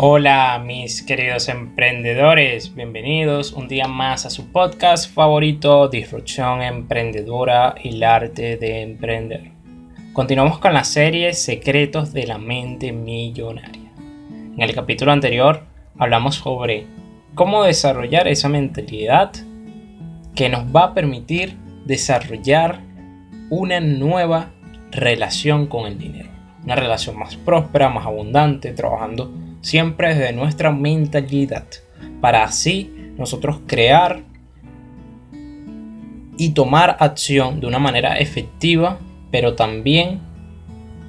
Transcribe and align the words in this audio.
Hola 0.00 0.62
mis 0.64 1.02
queridos 1.02 1.48
emprendedores, 1.48 2.72
bienvenidos 2.72 3.52
un 3.52 3.66
día 3.66 3.88
más 3.88 4.26
a 4.26 4.30
su 4.30 4.52
podcast 4.52 5.12
favorito, 5.12 5.88
Disrupción 5.88 6.62
Emprendedora 6.62 7.74
y 7.82 7.88
el 7.88 8.04
arte 8.04 8.56
de 8.58 8.82
emprender. 8.82 9.50
Continuamos 10.12 10.60
con 10.60 10.72
la 10.72 10.84
serie 10.84 11.32
Secretos 11.32 12.12
de 12.12 12.28
la 12.28 12.38
Mente 12.38 12.92
Millonaria. 12.92 13.90
En 13.98 14.62
el 14.62 14.72
capítulo 14.72 15.10
anterior 15.10 15.64
hablamos 15.98 16.36
sobre 16.36 16.86
cómo 17.34 17.64
desarrollar 17.64 18.28
esa 18.28 18.48
mentalidad 18.48 19.32
que 20.36 20.48
nos 20.48 20.64
va 20.66 20.84
a 20.84 20.94
permitir 20.94 21.56
desarrollar 21.86 22.82
una 23.50 23.80
nueva 23.80 24.50
relación 24.92 25.66
con 25.66 25.88
el 25.88 25.98
dinero. 25.98 26.30
Una 26.62 26.76
relación 26.76 27.18
más 27.18 27.34
próspera, 27.34 27.88
más 27.88 28.06
abundante, 28.06 28.72
trabajando 28.72 29.47
siempre 29.60 30.14
desde 30.14 30.32
nuestra 30.32 30.72
mentalidad, 30.72 31.66
para 32.20 32.44
así 32.44 33.12
nosotros 33.16 33.60
crear 33.66 34.22
y 36.36 36.50
tomar 36.50 36.96
acción 37.00 37.60
de 37.60 37.66
una 37.66 37.78
manera 37.78 38.18
efectiva, 38.18 38.98
pero 39.30 39.54
también 39.54 40.20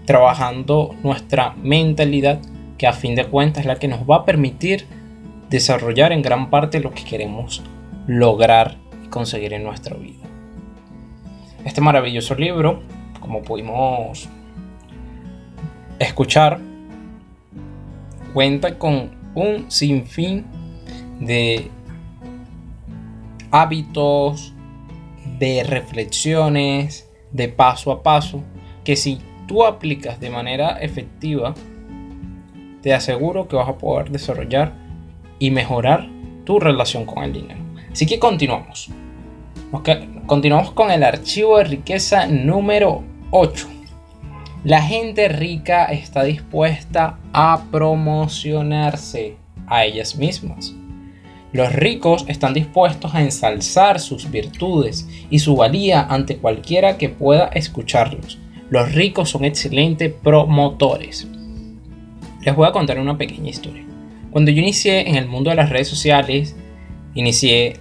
trabajando 0.06 0.96
nuestra 1.04 1.54
mentalidad, 1.62 2.40
que 2.78 2.88
a 2.88 2.94
fin 2.94 3.14
de 3.14 3.26
cuentas 3.26 3.62
es 3.62 3.66
la 3.68 3.76
que 3.76 3.88
nos 3.88 4.10
va 4.10 4.18
a 4.18 4.26
permitir 4.26 4.86
desarrollar 5.50 6.12
en 6.12 6.22
gran 6.22 6.50
parte 6.50 6.80
lo 6.80 6.92
que 6.92 7.04
queremos 7.04 7.62
lograr 8.08 8.78
y 9.06 9.10
conseguir 9.10 9.54
en 9.54 9.64
nuestra 9.64 9.96
vida. 9.98 10.26
Este 11.66 11.82
maravilloso 11.82 12.36
libro, 12.36 12.82
como 13.20 13.44
pudimos 13.44 14.30
escuchar, 16.00 16.60
cuenta 18.34 18.78
con 18.78 19.12
un 19.36 19.70
sinfín 19.70 20.46
de 21.20 21.70
hábitos, 23.52 24.54
de 25.38 25.64
reflexiones, 25.64 27.10
de 27.32 27.48
paso 27.48 27.92
a 27.92 28.04
paso, 28.04 28.44
que 28.84 28.96
si 28.96 29.20
tú 29.48 29.66
aplicas 29.66 30.20
de 30.20 30.30
manera 30.30 30.80
efectiva, 30.80 31.54
te 32.82 32.94
aseguro 32.94 33.48
que 33.48 33.56
vas 33.56 33.70
a 33.70 33.78
poder 33.78 34.10
desarrollar 34.10 34.74
y 35.38 35.52
mejorar 35.52 36.08
tu 36.46 36.60
relación 36.60 37.06
con 37.06 37.24
el 37.24 37.34
dinero. 37.34 37.60
Así 37.92 38.06
que 38.06 38.20
continuamos. 38.20 38.90
Continuamos 40.26 40.72
con 40.72 40.92
el 40.92 41.04
archivo 41.04 41.58
de 41.58 41.66
riqueza 41.66 42.26
número 42.28 43.04
8. 43.32 43.79
La 44.66 44.82
gente 44.82 45.30
rica 45.30 45.86
está 45.86 46.24
dispuesta 46.24 47.18
a 47.32 47.64
promocionarse 47.72 49.38
a 49.68 49.86
ellas 49.86 50.18
mismas. 50.18 50.76
Los 51.54 51.72
ricos 51.72 52.26
están 52.28 52.54
dispuestos 52.54 53.16
a 53.16 53.22
ensalzar 53.22 54.02
sus 54.02 54.30
virtudes 54.30 55.08
y 55.30 55.40
su 55.40 55.56
valía 55.56 56.02
ante 56.02 56.36
cualquiera 56.38 56.98
que 56.98 57.08
pueda 57.08 57.46
escucharlos. 57.46 58.38
Los 58.70 58.92
ricos 58.92 59.30
son 59.30 59.46
excelentes 59.46 60.12
promotores. 60.12 61.26
Les 62.42 62.54
voy 62.54 62.68
a 62.68 62.74
contar 62.74 63.00
una 63.00 63.18
pequeña 63.18 63.50
historia. 63.50 63.86
Cuando 64.30 64.52
yo 64.52 64.60
inicié 64.60 65.08
en 65.08 65.16
el 65.16 65.28
mundo 65.30 65.52
de 65.52 65.56
las 65.56 65.70
redes 65.70 65.88
sociales, 65.88 66.58
inicié 67.16 67.80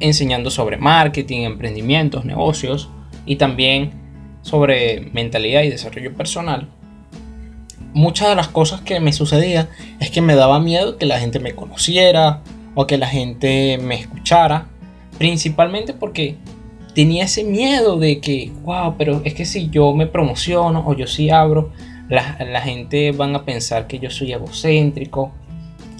enseñando 0.00 0.50
sobre 0.50 0.78
marketing, 0.78 1.42
emprendimientos, 1.42 2.24
negocios 2.24 2.88
y 3.26 3.36
también 3.36 4.05
sobre 4.46 5.00
mentalidad 5.12 5.62
y 5.62 5.70
desarrollo 5.70 6.14
personal, 6.14 6.68
muchas 7.92 8.28
de 8.28 8.36
las 8.36 8.46
cosas 8.46 8.80
que 8.80 9.00
me 9.00 9.12
sucedía 9.12 9.68
es 9.98 10.10
que 10.10 10.20
me 10.20 10.36
daba 10.36 10.60
miedo 10.60 10.98
que 10.98 11.06
la 11.06 11.18
gente 11.18 11.40
me 11.40 11.56
conociera 11.56 12.42
o 12.76 12.86
que 12.86 12.96
la 12.96 13.08
gente 13.08 13.76
me 13.82 13.96
escuchara, 13.96 14.68
principalmente 15.18 15.94
porque 15.94 16.36
tenía 16.94 17.24
ese 17.24 17.42
miedo 17.42 17.98
de 17.98 18.20
que, 18.20 18.52
wow, 18.62 18.94
pero 18.96 19.20
es 19.24 19.34
que 19.34 19.44
si 19.44 19.68
yo 19.68 19.92
me 19.94 20.06
promociono 20.06 20.84
o 20.86 20.94
yo 20.94 21.08
sí 21.08 21.28
abro, 21.28 21.72
la, 22.08 22.38
la 22.48 22.60
gente 22.60 23.10
van 23.10 23.34
a 23.34 23.44
pensar 23.44 23.88
que 23.88 23.98
yo 23.98 24.10
soy 24.10 24.32
egocéntrico 24.32 25.32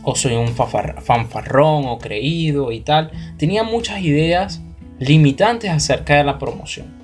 o 0.04 0.14
soy 0.14 0.34
un 0.34 0.54
fanfarrón 0.54 1.86
o 1.86 1.98
creído 1.98 2.70
y 2.70 2.78
tal. 2.78 3.10
Tenía 3.38 3.64
muchas 3.64 4.02
ideas 4.02 4.62
limitantes 5.00 5.68
acerca 5.68 6.14
de 6.14 6.22
la 6.22 6.38
promoción. 6.38 6.94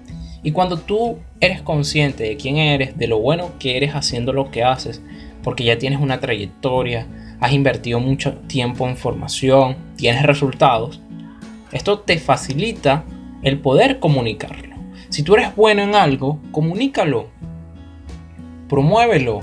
Y 0.45 0.53
cuando 0.53 0.79
tú 0.79 1.19
eres 1.43 1.61
consciente 1.61 2.23
de 2.23 2.37
quién 2.37 2.57
eres, 2.57 2.97
de 2.97 3.09
lo 3.09 3.19
bueno 3.19 3.51
que 3.59 3.77
eres 3.77 3.97
haciendo 3.97 4.33
lo 4.33 4.53
que 4.53 4.63
haces, 4.63 5.03
porque 5.43 5.65
ya 5.65 5.77
tienes 5.77 6.01
una 6.01 6.21
trayectoria, 6.21 7.09
has 7.41 7.53
invertido 7.53 7.99
mucho 7.99 8.35
tiempo 8.47 8.89
en 8.89 8.97
formación, 8.97 9.77
tienes 9.97 10.23
resultados, 10.23 11.01
esto 11.73 11.99
te 11.99 12.19
facilita 12.19 13.05
el 13.43 13.59
poder 13.59 13.99
comunicarlo. 13.99 14.77
Si 15.09 15.25
tú 15.25 15.35
eres 15.35 15.55
bueno 15.57 15.83
en 15.83 15.97
algo, 15.97 16.39
comunícalo, 16.53 17.29
promuévelo. 18.69 19.41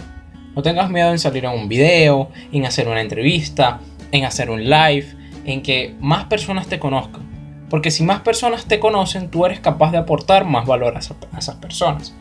No 0.56 0.62
tengas 0.62 0.90
miedo 0.90 1.12
en 1.12 1.20
salir 1.20 1.46
a 1.46 1.52
un 1.52 1.68
video, 1.68 2.30
en 2.54 2.66
hacer 2.66 2.88
una 2.88 3.02
entrevista, 3.02 3.82
en 4.14 4.24
hacer 4.24 4.50
un 4.50 4.64
live, 4.64 5.06
en 5.44 5.62
que 5.62 5.96
más 6.00 6.26
personas 6.26 6.68
te 6.68 6.80
conozcan. 6.80 7.29
Porque 7.70 7.92
si 7.92 8.04
más 8.04 8.22
personas 8.22 8.66
te 8.66 8.80
conocen, 8.80 9.30
tú 9.30 9.46
eres 9.46 9.60
capaz 9.60 9.92
de 9.92 9.98
aportar 9.98 10.46
más 10.46 10.66
valor 10.66 10.96
a, 10.96 11.00
esas 11.00 11.56
personas. 11.58 12.16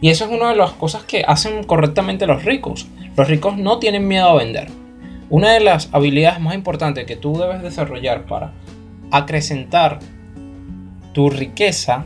Y 0.00 0.10
eso 0.10 0.24
es 0.24 0.30
una 0.30 0.50
de 0.50 0.56
las 0.56 0.72
cosas 0.72 1.04
que 1.04 1.24
hacen 1.26 1.64
correctamente 1.64 2.26
los 2.26 2.44
ricos. 2.44 2.86
Los 3.16 3.28
ricos 3.28 3.56
no 3.56 3.78
tienen 3.78 4.08
miedo 4.08 4.28
a 4.28 4.34
vender. 4.34 4.68
Una 5.30 5.52
de 5.52 5.60
las 5.60 5.88
habilidades 5.92 6.40
más 6.40 6.54
importantes 6.54 7.06
que 7.06 7.16
tú 7.16 7.36
debes 7.38 7.62
desarrollar 7.62 8.26
para 8.26 8.52
acrecentar 9.10 10.00
tu 11.12 11.30
riqueza 11.30 12.04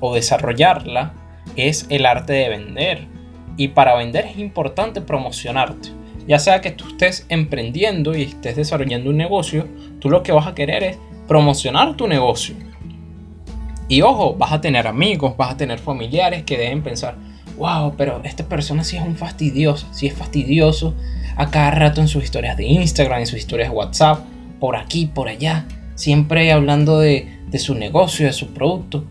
o 0.00 0.14
desarrollarla 0.14 1.14
es 1.56 1.86
el 1.88 2.06
arte 2.06 2.32
de 2.32 2.48
vender. 2.48 3.06
Y 3.56 3.68
para 3.68 3.96
vender 3.96 4.26
es 4.26 4.38
importante 4.38 5.00
promocionarte. 5.00 5.90
Ya 6.26 6.38
sea 6.38 6.60
que 6.60 6.70
tú 6.70 6.86
estés 6.88 7.26
emprendiendo 7.28 8.16
y 8.16 8.22
estés 8.22 8.56
desarrollando 8.56 9.10
un 9.10 9.16
negocio, 9.16 9.66
tú 9.98 10.10
lo 10.10 10.22
que 10.22 10.32
vas 10.32 10.46
a 10.46 10.54
querer 10.54 10.82
es 10.84 10.98
promocionar 11.30 11.94
tu 11.96 12.08
negocio. 12.08 12.56
Y 13.86 14.02
ojo, 14.02 14.34
vas 14.34 14.50
a 14.50 14.60
tener 14.60 14.88
amigos, 14.88 15.36
vas 15.36 15.52
a 15.52 15.56
tener 15.56 15.78
familiares 15.78 16.42
que 16.42 16.58
deben 16.58 16.82
pensar, 16.82 17.14
wow, 17.56 17.94
pero 17.96 18.20
esta 18.24 18.48
persona 18.48 18.82
sí 18.82 18.96
es 18.96 19.04
un 19.04 19.14
fastidioso, 19.14 19.86
sí 19.92 20.08
es 20.08 20.14
fastidioso 20.14 20.96
a 21.36 21.48
cada 21.48 21.70
rato 21.70 22.00
en 22.00 22.08
sus 22.08 22.24
historias 22.24 22.56
de 22.56 22.66
Instagram, 22.66 23.20
en 23.20 23.26
sus 23.28 23.38
historias 23.38 23.70
de 23.70 23.76
WhatsApp, 23.76 24.24
por 24.58 24.74
aquí, 24.74 25.06
por 25.06 25.28
allá, 25.28 25.68
siempre 25.94 26.50
hablando 26.50 26.98
de, 26.98 27.38
de 27.46 27.58
su 27.60 27.76
negocio, 27.76 28.26
de 28.26 28.32
su 28.32 28.48
producto. 28.48 29.04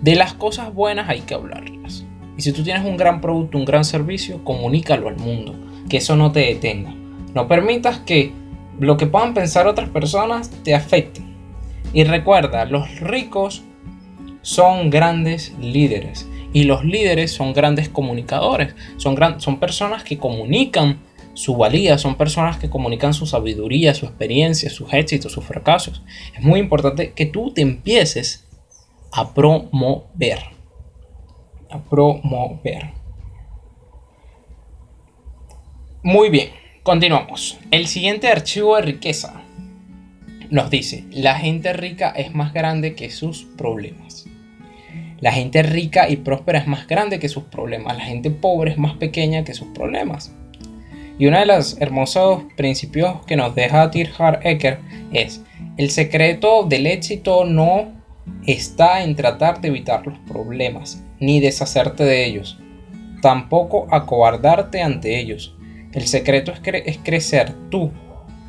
De 0.00 0.14
las 0.14 0.32
cosas 0.32 0.72
buenas 0.72 1.10
hay 1.10 1.20
que 1.20 1.34
hablarlas. 1.34 2.02
Y 2.38 2.40
si 2.40 2.52
tú 2.52 2.62
tienes 2.62 2.86
un 2.86 2.96
gran 2.96 3.20
producto, 3.20 3.58
un 3.58 3.66
gran 3.66 3.84
servicio, 3.84 4.42
comunícalo 4.42 5.06
al 5.06 5.18
mundo, 5.18 5.54
que 5.90 5.98
eso 5.98 6.16
no 6.16 6.32
te 6.32 6.40
detenga. 6.40 6.94
No 7.34 7.46
permitas 7.46 7.98
que 7.98 8.32
lo 8.80 8.96
que 8.96 9.06
puedan 9.06 9.34
pensar 9.34 9.66
otras 9.66 9.90
personas 9.90 10.48
te 10.64 10.74
afecte. 10.74 11.27
Y 11.92 12.04
recuerda, 12.04 12.64
los 12.64 13.00
ricos 13.00 13.62
son 14.42 14.90
grandes 14.90 15.54
líderes 15.58 16.28
y 16.52 16.64
los 16.64 16.84
líderes 16.84 17.32
son 17.32 17.52
grandes 17.52 17.88
comunicadores, 17.88 18.74
son, 18.96 19.16
son 19.40 19.60
personas 19.60 20.04
que 20.04 20.18
comunican 20.18 21.00
su 21.34 21.56
valía, 21.56 21.98
son 21.98 22.16
personas 22.16 22.56
que 22.58 22.68
comunican 22.68 23.14
su 23.14 23.24
sabiduría, 23.24 23.94
su 23.94 24.06
experiencia, 24.06 24.70
sus 24.70 24.92
éxitos, 24.92 25.32
sus 25.32 25.44
fracasos. 25.44 26.02
Es 26.36 26.42
muy 26.42 26.60
importante 26.60 27.12
que 27.12 27.26
tú 27.26 27.52
te 27.52 27.62
empieces 27.62 28.48
a 29.12 29.32
promover. 29.34 30.40
A 31.70 31.78
promover. 31.78 32.92
Muy 36.02 36.28
bien, 36.28 36.50
continuamos. 36.82 37.58
El 37.70 37.86
siguiente 37.86 38.28
archivo 38.28 38.76
de 38.76 38.82
riqueza 38.82 39.42
nos 40.50 40.70
dice, 40.70 41.04
la 41.10 41.34
gente 41.34 41.72
rica 41.72 42.10
es 42.10 42.34
más 42.34 42.52
grande 42.52 42.94
que 42.94 43.10
sus 43.10 43.44
problemas. 43.56 44.26
La 45.20 45.32
gente 45.32 45.62
rica 45.62 46.08
y 46.08 46.16
próspera 46.16 46.60
es 46.60 46.66
más 46.66 46.86
grande 46.86 47.18
que 47.18 47.28
sus 47.28 47.44
problemas. 47.44 47.96
La 47.96 48.04
gente 48.04 48.30
pobre 48.30 48.70
es 48.70 48.78
más 48.78 48.94
pequeña 48.96 49.44
que 49.44 49.54
sus 49.54 49.68
problemas. 49.68 50.32
Y 51.18 51.26
uno 51.26 51.38
de 51.40 51.46
los 51.46 51.80
hermosos 51.80 52.44
principios 52.56 53.24
que 53.26 53.36
nos 53.36 53.54
deja 53.54 53.90
Tirhard 53.90 54.46
Ecker 54.46 54.78
es, 55.12 55.42
el 55.76 55.90
secreto 55.90 56.62
del 56.62 56.86
éxito 56.86 57.44
no 57.44 57.92
está 58.46 59.02
en 59.02 59.16
tratar 59.16 59.60
de 59.60 59.68
evitar 59.68 60.06
los 60.06 60.18
problemas, 60.20 61.04
ni 61.18 61.40
deshacerte 61.40 62.04
de 62.04 62.24
ellos, 62.24 62.58
tampoco 63.20 63.88
acobardarte 63.90 64.80
ante 64.80 65.18
ellos. 65.18 65.56
El 65.92 66.06
secreto 66.06 66.52
es, 66.52 66.60
es 66.64 66.98
crecer 66.98 67.54
tú 67.70 67.90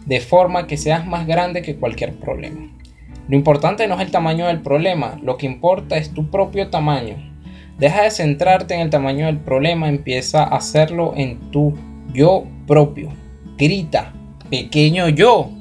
de 0.09 0.19
forma 0.21 0.65
que 0.65 0.75
seas 0.75 1.05
más 1.05 1.27
grande 1.27 1.61
que 1.61 1.75
cualquier 1.75 2.15
problema. 2.15 2.67
Lo 3.27 3.35
importante 3.35 3.87
no 3.87 3.93
es 3.93 4.01
el 4.01 4.09
tamaño 4.09 4.47
del 4.47 4.59
problema, 4.59 5.19
lo 5.21 5.37
que 5.37 5.45
importa 5.45 5.97
es 5.97 6.15
tu 6.15 6.31
propio 6.31 6.71
tamaño. 6.71 7.15
Deja 7.77 8.01
de 8.01 8.09
centrarte 8.09 8.73
en 8.73 8.81
el 8.81 8.89
tamaño 8.89 9.27
del 9.27 9.37
problema, 9.37 9.87
empieza 9.87 10.43
a 10.43 10.55
hacerlo 10.55 11.13
en 11.15 11.51
tu 11.51 11.75
yo 12.11 12.45
propio. 12.65 13.09
Grita, 13.55 14.11
pequeño 14.49 15.09
yo, 15.09 15.51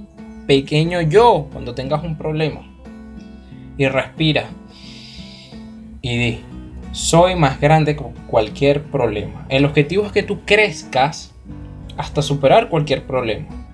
pequeño 0.47 1.03
yo, 1.03 1.49
cuando 1.53 1.75
tengas 1.75 2.03
un 2.03 2.17
problema. 2.17 2.63
Y 3.77 3.87
respira. 3.87 4.47
Y 6.01 6.17
di, 6.17 6.41
soy 6.93 7.37
más 7.37 7.61
grande 7.61 7.97
que 7.97 8.05
cualquier 8.27 8.85
problema. 8.85 9.45
El 9.51 9.67
objetivo 9.67 10.07
es 10.07 10.13
que 10.13 10.23
tú 10.23 10.41
crezcas 10.47 11.35
hasta 11.99 12.23
superar 12.23 12.71
cualquier 12.71 13.07
problema. 13.07 13.68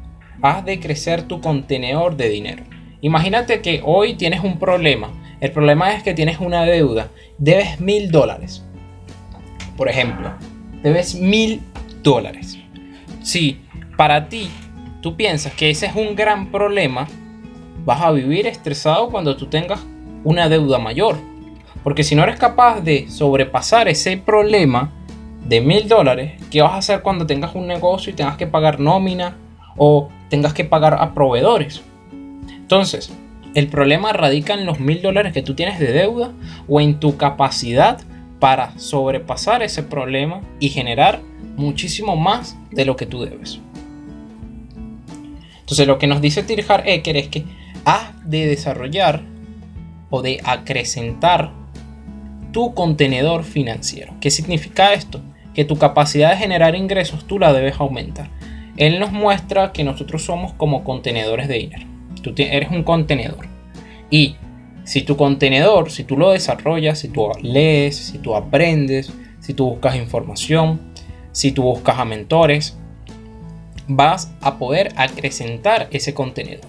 Haz 0.44 0.62
de 0.66 0.78
crecer 0.78 1.22
tu 1.22 1.40
contenedor 1.40 2.18
de 2.18 2.28
dinero. 2.28 2.64
Imagínate 3.00 3.62
que 3.62 3.80
hoy 3.82 4.12
tienes 4.12 4.44
un 4.44 4.58
problema. 4.58 5.08
El 5.40 5.50
problema 5.52 5.94
es 5.94 6.02
que 6.02 6.12
tienes 6.12 6.38
una 6.38 6.66
deuda. 6.66 7.08
Debes 7.38 7.80
mil 7.80 8.10
dólares. 8.10 8.62
Por 9.74 9.88
ejemplo, 9.88 10.34
debes 10.82 11.14
mil 11.14 11.62
dólares. 12.02 12.58
Si 13.22 13.62
para 13.96 14.28
ti 14.28 14.50
tú 15.00 15.16
piensas 15.16 15.54
que 15.54 15.70
ese 15.70 15.86
es 15.86 15.96
un 15.96 16.14
gran 16.14 16.50
problema, 16.50 17.08
vas 17.86 18.02
a 18.02 18.10
vivir 18.10 18.46
estresado 18.46 19.08
cuando 19.08 19.38
tú 19.38 19.46
tengas 19.46 19.80
una 20.24 20.50
deuda 20.50 20.78
mayor. 20.78 21.16
Porque 21.82 22.04
si 22.04 22.14
no 22.14 22.22
eres 22.22 22.38
capaz 22.38 22.82
de 22.82 23.08
sobrepasar 23.08 23.88
ese 23.88 24.18
problema 24.18 24.92
de 25.46 25.62
mil 25.62 25.88
dólares, 25.88 26.34
¿qué 26.50 26.60
vas 26.60 26.72
a 26.72 26.76
hacer 26.76 27.00
cuando 27.00 27.26
tengas 27.26 27.54
un 27.54 27.66
negocio 27.66 28.12
y 28.12 28.14
tengas 28.14 28.36
que 28.36 28.46
pagar 28.46 28.78
nómina 28.78 29.38
o 29.76 30.08
tengas 30.28 30.54
que 30.54 30.64
pagar 30.64 30.94
a 30.94 31.14
proveedores? 31.14 31.82
Entonces, 32.48 33.12
el 33.54 33.68
problema 33.68 34.12
radica 34.12 34.54
en 34.54 34.66
los 34.66 34.80
mil 34.80 35.00
dólares 35.00 35.32
que 35.32 35.42
tú 35.42 35.54
tienes 35.54 35.78
de 35.78 35.92
deuda 35.92 36.32
o 36.68 36.80
en 36.80 36.98
tu 36.98 37.16
capacidad 37.16 38.00
para 38.40 38.76
sobrepasar 38.78 39.62
ese 39.62 39.82
problema 39.82 40.40
y 40.58 40.68
generar 40.70 41.20
muchísimo 41.56 42.16
más 42.16 42.56
de 42.70 42.84
lo 42.84 42.96
que 42.96 43.06
tú 43.06 43.22
debes. 43.22 43.60
Entonces 45.60 45.86
lo 45.86 45.98
que 45.98 46.06
nos 46.06 46.20
dice 46.20 46.42
Tirhar 46.42 46.86
Eker 46.86 47.16
es 47.16 47.28
que 47.28 47.44
has 47.84 48.12
de 48.28 48.46
desarrollar 48.46 49.22
o 50.10 50.20
de 50.20 50.40
acrecentar 50.44 51.52
tu 52.52 52.74
contenedor 52.74 53.44
financiero. 53.44 54.14
¿Qué 54.20 54.30
significa 54.30 54.92
esto? 54.92 55.20
Que 55.54 55.64
tu 55.64 55.78
capacidad 55.78 56.30
de 56.30 56.36
generar 56.36 56.74
ingresos 56.74 57.26
tú 57.26 57.38
la 57.38 57.52
debes 57.52 57.80
aumentar. 57.80 58.28
Él 58.76 58.98
nos 58.98 59.12
muestra 59.12 59.72
que 59.72 59.84
nosotros 59.84 60.24
somos 60.24 60.52
como 60.54 60.84
contenedores 60.84 61.48
de 61.48 61.54
dinero. 61.54 61.86
Tú 62.22 62.32
eres 62.36 62.70
un 62.70 62.82
contenedor. 62.82 63.46
Y 64.10 64.36
si 64.84 65.02
tu 65.02 65.16
contenedor, 65.16 65.90
si 65.90 66.04
tú 66.04 66.16
lo 66.16 66.30
desarrollas, 66.30 66.98
si 66.98 67.08
tú 67.08 67.28
lees, 67.40 67.96
si 67.96 68.18
tú 68.18 68.34
aprendes, 68.34 69.12
si 69.40 69.54
tú 69.54 69.70
buscas 69.70 69.96
información, 69.96 70.80
si 71.32 71.52
tú 71.52 71.62
buscas 71.62 71.98
a 71.98 72.04
mentores, 72.04 72.76
vas 73.88 74.32
a 74.40 74.58
poder 74.58 74.92
acrecentar 74.96 75.88
ese 75.90 76.14
contenedor. 76.14 76.66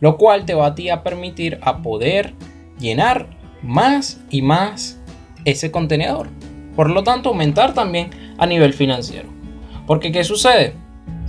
Lo 0.00 0.16
cual 0.16 0.44
te 0.46 0.54
va 0.54 0.66
a 0.66 0.92
a 0.92 1.02
permitir 1.02 1.58
a 1.62 1.82
poder 1.82 2.34
llenar 2.78 3.28
más 3.62 4.20
y 4.30 4.42
más 4.42 4.98
ese 5.44 5.70
contenedor. 5.70 6.28
Por 6.74 6.90
lo 6.90 7.02
tanto, 7.02 7.28
aumentar 7.28 7.74
también 7.74 8.10
a 8.38 8.46
nivel 8.46 8.72
financiero. 8.72 9.28
Porque 9.86 10.12
¿qué 10.12 10.24
sucede? 10.24 10.74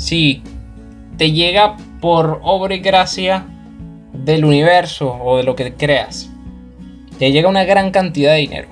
Si 0.01 0.41
te 1.17 1.31
llega 1.31 1.77
por 1.99 2.39
obra 2.41 2.73
y 2.73 2.79
gracia 2.79 3.45
del 4.13 4.45
universo 4.45 5.13
o 5.13 5.37
de 5.37 5.43
lo 5.43 5.55
que 5.55 5.75
creas, 5.75 6.31
te 7.19 7.31
llega 7.31 7.47
una 7.47 7.65
gran 7.65 7.91
cantidad 7.91 8.33
de 8.33 8.39
dinero, 8.39 8.69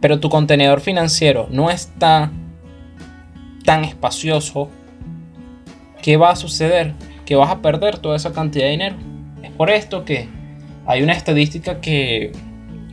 pero 0.00 0.18
tu 0.18 0.30
contenedor 0.30 0.80
financiero 0.80 1.46
no 1.50 1.68
está 1.68 2.32
tan 3.66 3.84
espacioso, 3.84 4.70
¿qué 6.00 6.16
va 6.16 6.30
a 6.30 6.36
suceder? 6.36 6.94
Que 7.26 7.36
vas 7.36 7.50
a 7.50 7.60
perder 7.60 7.98
toda 7.98 8.16
esa 8.16 8.32
cantidad 8.32 8.64
de 8.64 8.70
dinero. 8.70 8.96
Es 9.42 9.50
por 9.50 9.68
esto 9.68 10.06
que 10.06 10.26
hay 10.86 11.02
una 11.02 11.12
estadística 11.12 11.82
que, 11.82 12.32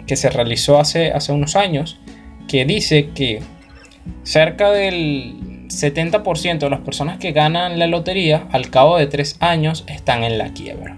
que 0.05 0.17
se 0.17 0.29
realizó 0.29 0.79
hace, 0.79 1.13
hace 1.13 1.31
unos 1.31 1.55
años 1.55 1.97
que 2.49 2.65
dice 2.65 3.11
que 3.15 3.41
cerca 4.23 4.69
del 4.71 5.52
70% 5.81 6.59
de 6.59 6.69
las 6.69 6.81
personas 6.81 7.17
que 7.17 7.31
ganan 7.31 7.79
la 7.79 7.87
lotería 7.87 8.47
al 8.51 8.69
cabo 8.69 8.97
de 8.97 9.07
tres 9.07 9.37
años 9.39 9.83
están 9.87 10.23
en 10.23 10.37
la 10.37 10.53
quiebra. 10.53 10.97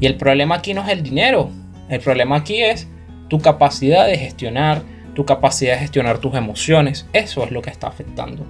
Y 0.00 0.06
el 0.06 0.16
problema 0.16 0.56
aquí 0.56 0.74
no 0.74 0.82
es 0.82 0.88
el 0.88 1.02
dinero. 1.02 1.50
El 1.88 2.00
problema 2.00 2.36
aquí 2.36 2.62
es 2.62 2.88
tu 3.28 3.38
capacidad 3.38 4.06
de 4.06 4.18
gestionar, 4.18 4.82
tu 5.14 5.24
capacidad 5.24 5.74
de 5.74 5.80
gestionar 5.80 6.18
tus 6.18 6.34
emociones. 6.34 7.06
Eso 7.12 7.44
es 7.44 7.50
lo 7.50 7.62
que 7.62 7.70
está 7.70 7.88
afectando. 7.88 8.44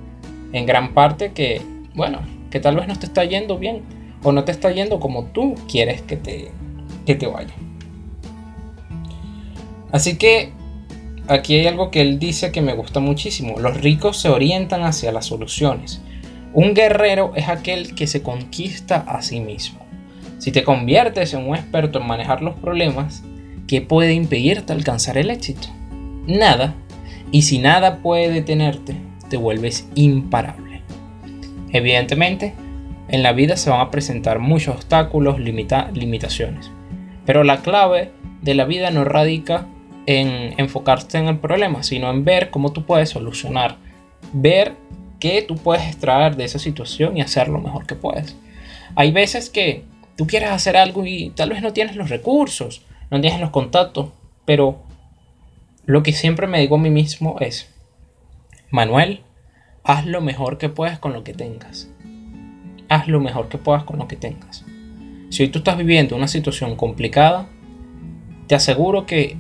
En 0.53 0.67
gran 0.67 0.95
parte 0.95 1.33
que, 1.33 1.61
bueno, 1.95 2.21
que 2.51 2.61
tal 2.61 2.77
vez 2.77 2.89
no 2.89 2.99
te 2.99 3.07
está 3.07 3.25
yendo 3.25 3.59
bien 3.59 3.83
o 4.23 4.33
no 4.33 4.45
te 4.45 4.53
está 4.53 4.71
yendo 4.71 5.01
como 5.01 5.25
tú 5.27 5.55
quieres 5.71 6.03
que 6.03 6.17
te, 6.17 6.51
que 7.07 7.15
te 7.15 7.27
vaya. 7.27 7.55
Así 9.91 10.17
que 10.17 10.53
aquí 11.29 11.57
hay 11.57 11.67
algo 11.67 11.91
que 11.91 12.01
él 12.01 12.19
dice 12.19 12.53
que 12.53 12.63
me 12.63 12.75
gusta 12.75 13.01
muchísimo. 13.01 13.59
Los 13.59 13.81
ricos 13.81 14.19
se 14.19 14.29
orientan 14.29 14.83
hacia 14.83 15.13
las 15.13 15.27
soluciones. 15.27 16.03
Un 16.55 16.75
guerrero 16.75 17.33
es 17.35 17.49
aquel 17.49 17.95
que 17.95 18.07
se 18.07 18.23
conquista 18.23 19.05
a 19.07 19.23
sí 19.23 19.41
mismo. 19.41 19.81
Si 20.39 20.53
te 20.53 20.65
conviertes 20.65 21.35
en 21.35 21.49
un 21.49 21.57
experto 21.57 22.01
en 22.01 22.07
manejar 22.07 22.43
los 22.43 22.55
problemas, 22.57 23.23
¿qué 23.67 23.81
puede 23.81 24.13
impedirte 24.13 24.73
alcanzar 24.73 25.17
el 25.17 25.31
éxito? 25.31 25.69
Nada. 26.27 26.75
Y 27.31 27.43
si 27.43 27.59
nada 27.59 27.99
puede 27.99 28.31
detenerte, 28.31 28.97
te 29.31 29.37
vuelves 29.37 29.89
imparable. 29.95 30.83
Evidentemente, 31.73 32.55
en 33.09 33.23
la 33.23 33.33
vida 33.33 33.57
se 33.57 33.71
van 33.71 33.81
a 33.81 33.91
presentar 33.91 34.39
muchos 34.39 34.75
obstáculos, 34.75 35.39
limitaciones. 35.39 36.71
Pero 37.25 37.45
la 37.45 37.63
clave 37.63 38.11
de 38.43 38.55
la 38.55 38.65
vida 38.65 38.91
no 38.91 39.05
radica 39.05 39.69
en 40.07 40.59
enfocarte 40.59 41.19
en 41.19 41.27
el 41.27 41.39
problema, 41.39 41.83
sino 41.83 42.11
en 42.11 42.25
ver 42.25 42.51
cómo 42.51 42.73
tú 42.73 42.85
puedes 42.85 43.11
solucionar. 43.11 43.77
Ver 44.33 44.75
qué 45.21 45.43
tú 45.43 45.57
puedes 45.57 45.87
extraer 45.87 46.37
de 46.37 46.45
esa 46.45 46.59
situación 46.59 47.17
y 47.17 47.21
hacer 47.21 47.49
lo 47.49 47.61
mejor 47.61 47.87
que 47.87 47.95
puedes. 47.95 48.37
Hay 48.95 49.13
veces 49.13 49.51
que 49.51 49.85
tú 50.17 50.27
quieres 50.27 50.51
hacer 50.51 50.77
algo 50.77 51.07
y 51.07 51.31
tal 51.31 51.51
vez 51.51 51.63
no 51.63 51.73
tienes 51.73 51.97
los 51.97 52.11
recursos, 52.11 52.83
no 53.11 53.21
tienes 53.21 53.41
los 53.41 53.51
contactos, 53.51 54.09
pero 54.45 54.83
lo 55.87 56.03
que 56.03 56.13
siempre 56.13 56.47
me 56.47 56.61
digo 56.61 56.77
a 56.77 56.81
mí 56.81 56.91
mismo 56.91 57.37
es, 57.41 57.73
Manuel, 58.71 59.21
haz 59.85 60.07
lo 60.07 60.21
mejor 60.21 60.59
que 60.59 60.69
puedas 60.69 60.99
con 60.99 61.13
lo 61.13 61.25
que 61.25 61.35
tengas. 61.35 61.91
Haz 62.89 63.09
lo 63.09 63.21
mejor 63.21 63.49
que 63.49 63.59
puedas 63.59 63.85
con 63.85 63.99
lo 63.99 64.09
que 64.09 64.17
tengas. 64.17 64.65
Si 65.31 65.43
hoy 65.43 65.49
tú 65.49 65.59
estás 65.61 65.79
viviendo 65.79 66.15
una 66.15 66.29
situación 66.29 66.77
complicada, 66.77 67.49
te 68.49 68.55
aseguro 68.55 69.07
que 69.07 69.37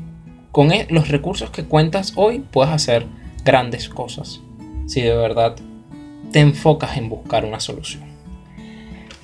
con 0.53 0.71
e, 0.71 0.87
los 0.91 1.09
recursos 1.09 1.51
que 1.51 1.65
cuentas 1.65 2.13
hoy 2.15 2.41
puedes 2.41 2.73
hacer 2.73 3.07
grandes 3.43 3.89
cosas. 3.89 4.41
Si 4.87 5.01
de 5.01 5.17
verdad 5.17 5.57
te 6.31 6.41
enfocas 6.41 6.97
en 6.97 7.09
buscar 7.09 7.45
una 7.45 7.59
solución. 7.59 8.05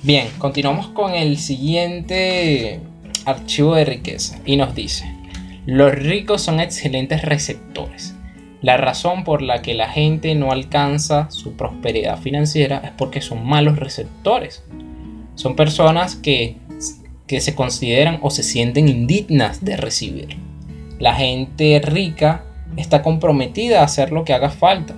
Bien, 0.01 0.27
continuamos 0.37 0.87
con 0.87 1.13
el 1.13 1.37
siguiente 1.37 2.79
archivo 3.25 3.75
de 3.75 3.85
riqueza 3.85 4.39
y 4.45 4.57
nos 4.57 4.73
dice, 4.73 5.13
los 5.65 5.93
ricos 5.93 6.41
son 6.41 6.59
excelentes 6.59 7.21
receptores. 7.21 8.15
La 8.61 8.77
razón 8.77 9.23
por 9.23 9.41
la 9.41 9.61
que 9.61 9.73
la 9.73 9.87
gente 9.87 10.35
no 10.35 10.51
alcanza 10.51 11.29
su 11.31 11.53
prosperidad 11.53 12.19
financiera 12.19 12.81
es 12.83 12.91
porque 12.91 13.21
son 13.21 13.45
malos 13.45 13.77
receptores. 13.77 14.63
Son 15.35 15.55
personas 15.55 16.15
que, 16.15 16.57
que 17.27 17.39
se 17.39 17.55
consideran 17.55 18.19
o 18.21 18.31
se 18.31 18.43
sienten 18.43 18.89
indignas 18.89 19.63
de 19.63 19.77
recibir. 19.77 20.48
La 20.99 21.15
gente 21.15 21.81
rica 21.83 22.43
está 22.75 23.01
comprometida 23.01 23.81
a 23.81 23.85
hacer 23.85 24.11
lo 24.11 24.25
que 24.25 24.33
haga 24.33 24.49
falta. 24.49 24.95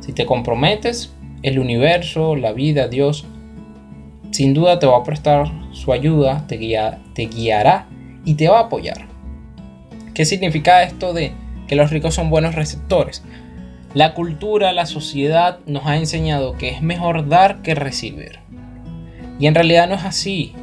Si 0.00 0.12
te 0.12 0.26
comprometes, 0.26 1.12
el 1.42 1.58
universo, 1.58 2.36
la 2.36 2.52
vida, 2.52 2.88
Dios 2.88 3.26
sin 4.30 4.54
duda 4.54 4.78
te 4.78 4.86
va 4.86 4.96
a 4.96 5.04
prestar 5.04 5.52
su 5.72 5.92
ayuda, 5.92 6.46
te, 6.46 6.56
te 7.14 7.26
guiará 7.26 7.86
y 8.24 8.34
te 8.34 8.48
va 8.48 8.60
a 8.60 8.62
apoyar. 8.62 9.06
¿Qué 10.14 10.24
significa 10.24 10.82
esto 10.82 11.12
de 11.12 11.32
que 11.68 11.76
los 11.76 11.90
ricos 11.90 12.14
son 12.14 12.30
buenos 12.30 12.54
receptores? 12.54 13.22
La 13.92 14.14
cultura, 14.14 14.72
la 14.72 14.86
sociedad 14.86 15.58
nos 15.66 15.86
ha 15.86 15.98
enseñado 15.98 16.56
que 16.56 16.70
es 16.70 16.80
mejor 16.80 17.28
dar 17.28 17.60
que 17.60 17.74
recibir. 17.74 18.38
Y 19.38 19.46
en 19.46 19.54
realidad 19.54 19.86
no 19.86 19.96
es 19.96 20.04
así. 20.04 20.54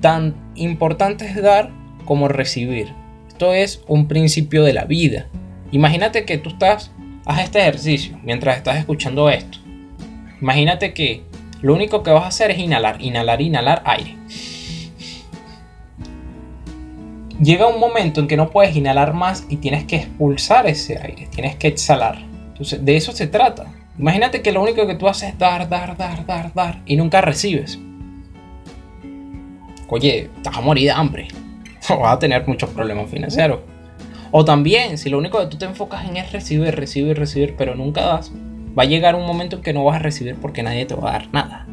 Tan 0.00 0.36
importante 0.54 1.26
es 1.26 1.42
dar 1.42 1.70
como 2.04 2.28
recibir. 2.28 2.99
Esto 3.40 3.54
es 3.54 3.82
un 3.86 4.06
principio 4.06 4.64
de 4.64 4.74
la 4.74 4.84
vida. 4.84 5.26
Imagínate 5.72 6.26
que 6.26 6.36
tú 6.36 6.50
estás, 6.50 6.90
haz 7.24 7.40
este 7.40 7.60
ejercicio 7.60 8.20
mientras 8.22 8.58
estás 8.58 8.76
escuchando 8.76 9.30
esto. 9.30 9.56
Imagínate 10.42 10.92
que 10.92 11.22
lo 11.62 11.72
único 11.72 12.02
que 12.02 12.10
vas 12.10 12.24
a 12.24 12.26
hacer 12.26 12.50
es 12.50 12.58
inhalar, 12.58 13.00
inhalar, 13.00 13.40
inhalar 13.40 13.80
aire. 13.86 14.14
Llega 17.42 17.66
un 17.66 17.80
momento 17.80 18.20
en 18.20 18.28
que 18.28 18.36
no 18.36 18.50
puedes 18.50 18.76
inhalar 18.76 19.14
más 19.14 19.46
y 19.48 19.56
tienes 19.56 19.84
que 19.84 19.96
expulsar 19.96 20.66
ese 20.66 20.98
aire, 20.98 21.26
tienes 21.34 21.56
que 21.56 21.68
exhalar. 21.68 22.18
Entonces, 22.48 22.84
de 22.84 22.94
eso 22.94 23.12
se 23.12 23.26
trata. 23.26 23.72
Imagínate 23.98 24.42
que 24.42 24.52
lo 24.52 24.60
único 24.60 24.86
que 24.86 24.96
tú 24.96 25.08
haces 25.08 25.30
es 25.30 25.38
dar, 25.38 25.66
dar, 25.66 25.96
dar, 25.96 26.26
dar, 26.26 26.52
dar 26.52 26.82
y 26.84 26.94
nunca 26.94 27.22
recibes. 27.22 27.78
oye, 29.88 30.28
vas 30.44 30.58
a 30.58 30.60
morir 30.60 30.84
de 30.84 30.90
hambre. 30.90 31.28
Vas 32.00 32.16
a 32.16 32.18
tener 32.18 32.46
muchos 32.46 32.70
problemas 32.70 33.10
financieros. 33.10 33.60
O 34.30 34.44
también, 34.44 34.96
si 34.96 35.10
lo 35.10 35.18
único 35.18 35.40
que 35.40 35.46
tú 35.46 35.58
te 35.58 35.64
enfocas 35.64 36.08
en 36.08 36.16
es 36.16 36.32
recibir, 36.32 36.74
recibir, 36.74 37.18
recibir, 37.18 37.54
pero 37.56 37.74
nunca 37.74 38.02
das, 38.02 38.30
va 38.78 38.84
a 38.84 38.86
llegar 38.86 39.16
un 39.16 39.26
momento 39.26 39.56
en 39.56 39.62
que 39.62 39.72
no 39.72 39.84
vas 39.84 39.96
a 39.96 39.98
recibir 40.00 40.36
porque 40.36 40.62
nadie 40.62 40.86
te 40.86 40.94
va 40.94 41.10
a 41.10 41.12
dar 41.12 41.28
nada. 41.32 41.66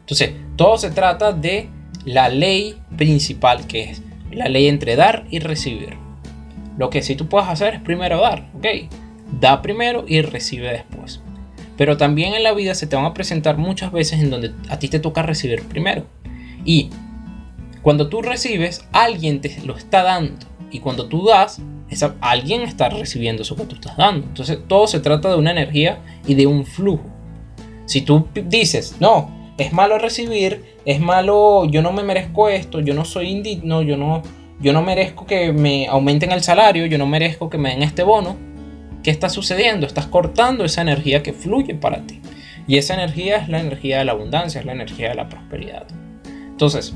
Entonces, 0.00 0.32
todo 0.56 0.76
se 0.76 0.90
trata 0.90 1.32
de 1.32 1.68
la 2.04 2.28
ley 2.28 2.76
principal 2.96 3.66
que 3.66 3.90
es 3.90 4.02
la 4.30 4.48
ley 4.48 4.68
entre 4.68 4.96
dar 4.96 5.24
y 5.30 5.38
recibir. 5.38 5.96
Lo 6.76 6.90
que 6.90 7.02
sí 7.02 7.16
tú 7.16 7.28
puedes 7.28 7.48
hacer 7.48 7.74
es 7.74 7.80
primero 7.80 8.20
dar, 8.20 8.48
¿ok? 8.54 8.66
Da 9.40 9.62
primero 9.62 10.04
y 10.06 10.22
recibe 10.22 10.70
después. 10.70 11.20
Pero 11.76 11.96
también 11.96 12.34
en 12.34 12.42
la 12.42 12.52
vida 12.52 12.74
se 12.74 12.86
te 12.86 12.96
van 12.96 13.04
a 13.04 13.14
presentar 13.14 13.56
muchas 13.56 13.92
veces 13.92 14.20
en 14.20 14.30
donde 14.30 14.52
a 14.68 14.78
ti 14.78 14.88
te 14.88 15.00
toca 15.00 15.22
recibir 15.22 15.62
primero. 15.64 16.04
Y 16.64 16.90
cuando 17.88 18.10
tú 18.10 18.20
recibes, 18.20 18.86
alguien 18.92 19.40
te 19.40 19.62
lo 19.64 19.74
está 19.74 20.02
dando. 20.02 20.44
Y 20.70 20.80
cuando 20.80 21.06
tú 21.06 21.24
das, 21.24 21.62
esa, 21.88 22.16
alguien 22.20 22.60
está 22.60 22.90
recibiendo 22.90 23.44
eso 23.44 23.56
que 23.56 23.64
tú 23.64 23.76
estás 23.76 23.96
dando. 23.96 24.26
Entonces 24.26 24.58
todo 24.68 24.86
se 24.86 25.00
trata 25.00 25.30
de 25.30 25.36
una 25.36 25.52
energía 25.52 25.98
y 26.26 26.34
de 26.34 26.46
un 26.46 26.66
flujo. 26.66 27.04
Si 27.86 28.02
tú 28.02 28.28
dices, 28.44 28.96
no, 29.00 29.54
es 29.56 29.72
malo 29.72 29.96
recibir, 29.96 30.76
es 30.84 31.00
malo, 31.00 31.64
yo 31.64 31.80
no 31.80 31.90
me 31.92 32.02
merezco 32.02 32.50
esto, 32.50 32.80
yo 32.80 32.92
no 32.92 33.06
soy 33.06 33.30
indigno, 33.30 33.80
yo 33.80 33.96
no, 33.96 34.20
yo 34.60 34.74
no 34.74 34.82
merezco 34.82 35.24
que 35.24 35.54
me 35.54 35.86
aumenten 35.86 36.30
el 36.32 36.42
salario, 36.42 36.84
yo 36.84 36.98
no 36.98 37.06
merezco 37.06 37.48
que 37.48 37.56
me 37.56 37.70
den 37.70 37.82
este 37.82 38.02
bono. 38.02 38.36
¿Qué 39.02 39.10
está 39.10 39.30
sucediendo? 39.30 39.86
Estás 39.86 40.08
cortando 40.08 40.66
esa 40.66 40.82
energía 40.82 41.22
que 41.22 41.32
fluye 41.32 41.74
para 41.74 42.06
ti. 42.06 42.20
Y 42.66 42.76
esa 42.76 42.92
energía 42.92 43.38
es 43.38 43.48
la 43.48 43.60
energía 43.60 44.00
de 44.00 44.04
la 44.04 44.12
abundancia, 44.12 44.60
es 44.60 44.66
la 44.66 44.72
energía 44.72 45.08
de 45.08 45.14
la 45.14 45.30
prosperidad. 45.30 45.86
Entonces, 46.50 46.92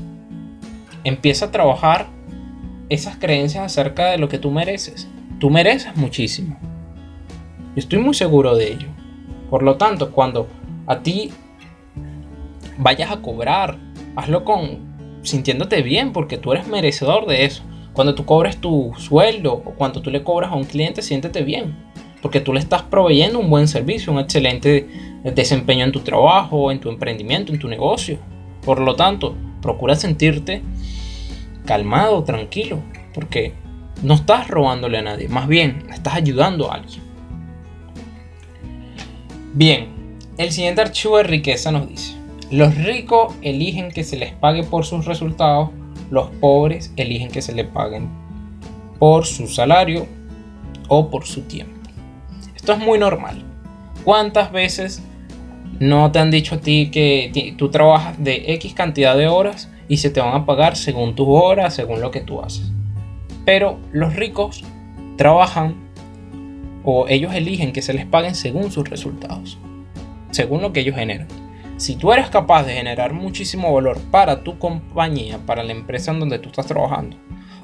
empieza 1.03 1.45
a 1.45 1.51
trabajar 1.51 2.07
esas 2.89 3.17
creencias 3.17 3.63
acerca 3.63 4.11
de 4.11 4.17
lo 4.17 4.29
que 4.29 4.39
tú 4.39 4.51
mereces. 4.51 5.07
Tú 5.39 5.49
mereces 5.49 5.95
muchísimo. 5.95 6.57
Estoy 7.75 7.99
muy 7.99 8.13
seguro 8.13 8.55
de 8.55 8.71
ello. 8.71 8.87
Por 9.49 9.63
lo 9.63 9.75
tanto, 9.77 10.11
cuando 10.11 10.47
a 10.87 10.99
ti 10.99 11.31
vayas 12.77 13.11
a 13.11 13.21
cobrar, 13.21 13.77
hazlo 14.15 14.43
con 14.43 14.93
sintiéndote 15.23 15.81
bien 15.81 16.11
porque 16.11 16.37
tú 16.37 16.51
eres 16.51 16.67
merecedor 16.67 17.25
de 17.25 17.45
eso. 17.45 17.63
Cuando 17.93 18.15
tú 18.15 18.25
cobres 18.25 18.57
tu 18.57 18.93
sueldo 18.97 19.53
o 19.53 19.71
cuando 19.71 20.01
tú 20.01 20.09
le 20.09 20.23
cobras 20.23 20.51
a 20.51 20.55
un 20.55 20.63
cliente, 20.63 21.01
siéntete 21.01 21.43
bien. 21.43 21.75
Porque 22.21 22.39
tú 22.39 22.53
le 22.53 22.59
estás 22.59 22.83
proveyendo 22.83 23.39
un 23.39 23.49
buen 23.49 23.67
servicio, 23.67 24.13
un 24.13 24.19
excelente 24.19 24.87
desempeño 25.23 25.85
en 25.85 25.91
tu 25.91 25.99
trabajo, 25.99 26.71
en 26.71 26.79
tu 26.79 26.89
emprendimiento, 26.89 27.53
en 27.53 27.59
tu 27.59 27.67
negocio. 27.67 28.17
Por 28.63 28.79
lo 28.79 28.95
tanto, 28.95 29.35
procura 29.63 29.95
sentirte 29.95 30.61
calmado, 31.65 32.23
tranquilo, 32.23 32.79
porque 33.15 33.53
no 34.03 34.13
estás 34.13 34.47
robándole 34.49 34.99
a 34.99 35.01
nadie, 35.01 35.29
más 35.29 35.47
bien 35.47 35.87
estás 35.91 36.13
ayudando 36.13 36.71
a 36.71 36.75
alguien. 36.75 37.01
Bien, 39.53 39.87
el 40.37 40.51
siguiente 40.51 40.81
archivo 40.81 41.17
de 41.17 41.23
riqueza 41.23 41.71
nos 41.71 41.87
dice, 41.87 42.15
los 42.51 42.75
ricos 42.75 43.33
eligen 43.41 43.91
que 43.91 44.03
se 44.03 44.17
les 44.17 44.33
pague 44.33 44.63
por 44.63 44.85
sus 44.85 45.05
resultados, 45.05 45.69
los 46.11 46.29
pobres 46.41 46.91
eligen 46.97 47.31
que 47.31 47.41
se 47.41 47.53
les 47.53 47.65
paguen 47.65 48.09
por 48.99 49.25
su 49.25 49.47
salario 49.47 50.05
o 50.89 51.09
por 51.09 51.25
su 51.25 51.41
tiempo. 51.41 51.89
Esto 52.55 52.73
es 52.73 52.79
muy 52.79 52.99
normal. 52.99 53.43
¿Cuántas 54.03 54.51
veces 54.51 55.01
no 55.79 56.11
te 56.11 56.19
han 56.19 56.31
dicho 56.31 56.55
a 56.55 56.59
ti 56.59 56.89
que 56.91 57.55
tú 57.57 57.69
trabajas 57.69 58.23
de 58.23 58.53
X 58.53 58.73
cantidad 58.73 59.17
de 59.17 59.27
horas 59.27 59.69
y 59.87 59.97
se 59.97 60.09
te 60.09 60.21
van 60.21 60.33
a 60.33 60.45
pagar 60.45 60.75
según 60.75 61.15
tus 61.15 61.27
horas, 61.29 61.73
según 61.73 62.01
lo 62.01 62.11
que 62.11 62.21
tú 62.21 62.41
haces. 62.41 62.71
Pero 63.45 63.79
los 63.91 64.15
ricos 64.15 64.63
trabajan 65.17 65.75
o 66.83 67.07
ellos 67.07 67.33
eligen 67.33 67.71
que 67.71 67.81
se 67.81 67.93
les 67.93 68.05
paguen 68.05 68.35
según 68.35 68.71
sus 68.71 68.89
resultados, 68.89 69.57
según 70.31 70.61
lo 70.61 70.73
que 70.73 70.81
ellos 70.81 70.95
generan. 70.95 71.27
Si 71.77 71.95
tú 71.95 72.13
eres 72.13 72.29
capaz 72.29 72.63
de 72.63 72.73
generar 72.73 73.13
muchísimo 73.13 73.73
valor 73.73 73.99
para 74.11 74.43
tu 74.43 74.59
compañía, 74.59 75.39
para 75.45 75.63
la 75.63 75.71
empresa 75.71 76.11
en 76.11 76.19
donde 76.19 76.39
tú 76.39 76.49
estás 76.49 76.67
trabajando, 76.67 77.17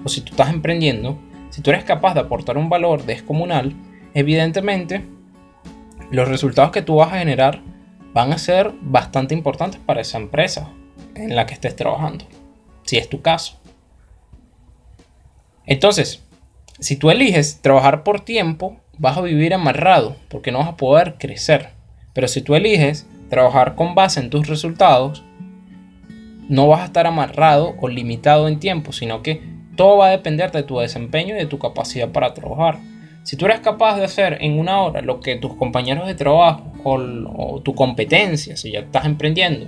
o 0.03 0.09
si 0.09 0.21
tú 0.21 0.31
estás 0.31 0.49
emprendiendo, 0.49 1.17
si 1.49 1.61
tú 1.61 1.69
eres 1.69 1.83
capaz 1.83 2.13
de 2.13 2.21
aportar 2.21 2.57
un 2.57 2.69
valor 2.69 3.05
descomunal, 3.05 3.73
evidentemente 4.13 5.05
los 6.11 6.27
resultados 6.27 6.71
que 6.71 6.81
tú 6.81 6.95
vas 6.95 7.13
a 7.13 7.19
generar 7.19 7.61
van 8.13 8.33
a 8.33 8.37
ser 8.37 8.71
bastante 8.81 9.33
importantes 9.33 9.79
para 9.85 10.01
esa 10.01 10.17
empresa 10.17 10.71
en 11.15 11.35
la 11.35 11.45
que 11.45 11.53
estés 11.53 11.75
trabajando, 11.75 12.25
si 12.83 12.97
es 12.97 13.09
tu 13.09 13.21
caso. 13.21 13.59
Entonces, 15.65 16.23
si 16.79 16.95
tú 16.95 17.11
eliges 17.11 17.61
trabajar 17.61 18.03
por 18.03 18.21
tiempo, 18.21 18.77
vas 18.97 19.17
a 19.17 19.21
vivir 19.21 19.53
amarrado 19.53 20.15
porque 20.29 20.51
no 20.51 20.59
vas 20.59 20.69
a 20.69 20.77
poder 20.77 21.15
crecer. 21.17 21.69
Pero 22.13 22.27
si 22.27 22.41
tú 22.41 22.55
eliges 22.55 23.07
trabajar 23.29 23.75
con 23.75 23.95
base 23.95 24.19
en 24.19 24.29
tus 24.29 24.47
resultados, 24.47 25.23
no 26.47 26.67
vas 26.67 26.81
a 26.81 26.85
estar 26.85 27.05
amarrado 27.05 27.75
o 27.79 27.87
limitado 27.87 28.47
en 28.47 28.59
tiempo, 28.59 28.91
sino 28.91 29.21
que 29.21 29.41
todo 29.75 29.97
va 29.97 30.07
a 30.07 30.11
depender 30.11 30.51
de 30.51 30.63
tu 30.63 30.79
desempeño 30.79 31.35
y 31.35 31.37
de 31.37 31.45
tu 31.45 31.59
capacidad 31.59 32.09
para 32.09 32.33
trabajar. 32.33 32.79
Si 33.29 33.37
tú 33.37 33.45
eres 33.45 33.59
capaz 33.59 33.95
de 33.95 34.05
hacer 34.05 34.39
en 34.41 34.57
una 34.57 34.81
hora 34.81 35.03
lo 35.03 35.19
que 35.19 35.35
tus 35.35 35.53
compañeros 35.53 36.07
de 36.07 36.15
trabajo 36.15 36.63
o, 36.83 36.95
o 36.95 37.61
tu 37.61 37.75
competencia, 37.75 38.57
si 38.57 38.71
ya 38.71 38.79
estás 38.79 39.05
emprendiendo, 39.05 39.67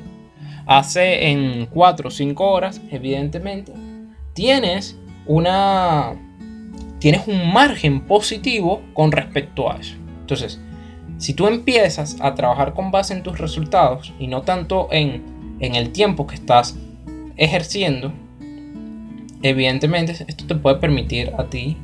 hace 0.65 1.27
en 1.29 1.67
4 1.67 2.07
o 2.07 2.11
5 2.11 2.43
horas, 2.43 2.81
evidentemente, 2.89 3.71
tienes 4.33 4.97
una 5.27 6.15
tienes 6.97 7.27
un 7.27 7.53
margen 7.53 8.01
positivo 8.07 8.81
con 8.95 9.11
respecto 9.11 9.71
a 9.71 9.77
eso. 9.77 9.93
Entonces, 10.21 10.59
si 11.19 11.35
tú 11.35 11.45
empiezas 11.45 12.19
a 12.19 12.33
trabajar 12.33 12.73
con 12.73 12.89
base 12.89 13.13
en 13.13 13.21
tus 13.21 13.37
resultados 13.37 14.11
y 14.17 14.25
no 14.25 14.41
tanto 14.41 14.87
en, 14.89 15.21
en 15.59 15.75
el 15.75 15.91
tiempo 15.91 16.25
que 16.25 16.33
estás 16.33 16.79
ejerciendo, 17.37 18.11
evidentemente 19.43 20.13
esto 20.27 20.47
te 20.47 20.55
puede 20.55 20.77
permitir 20.77 21.31
a 21.37 21.43
ti 21.43 21.77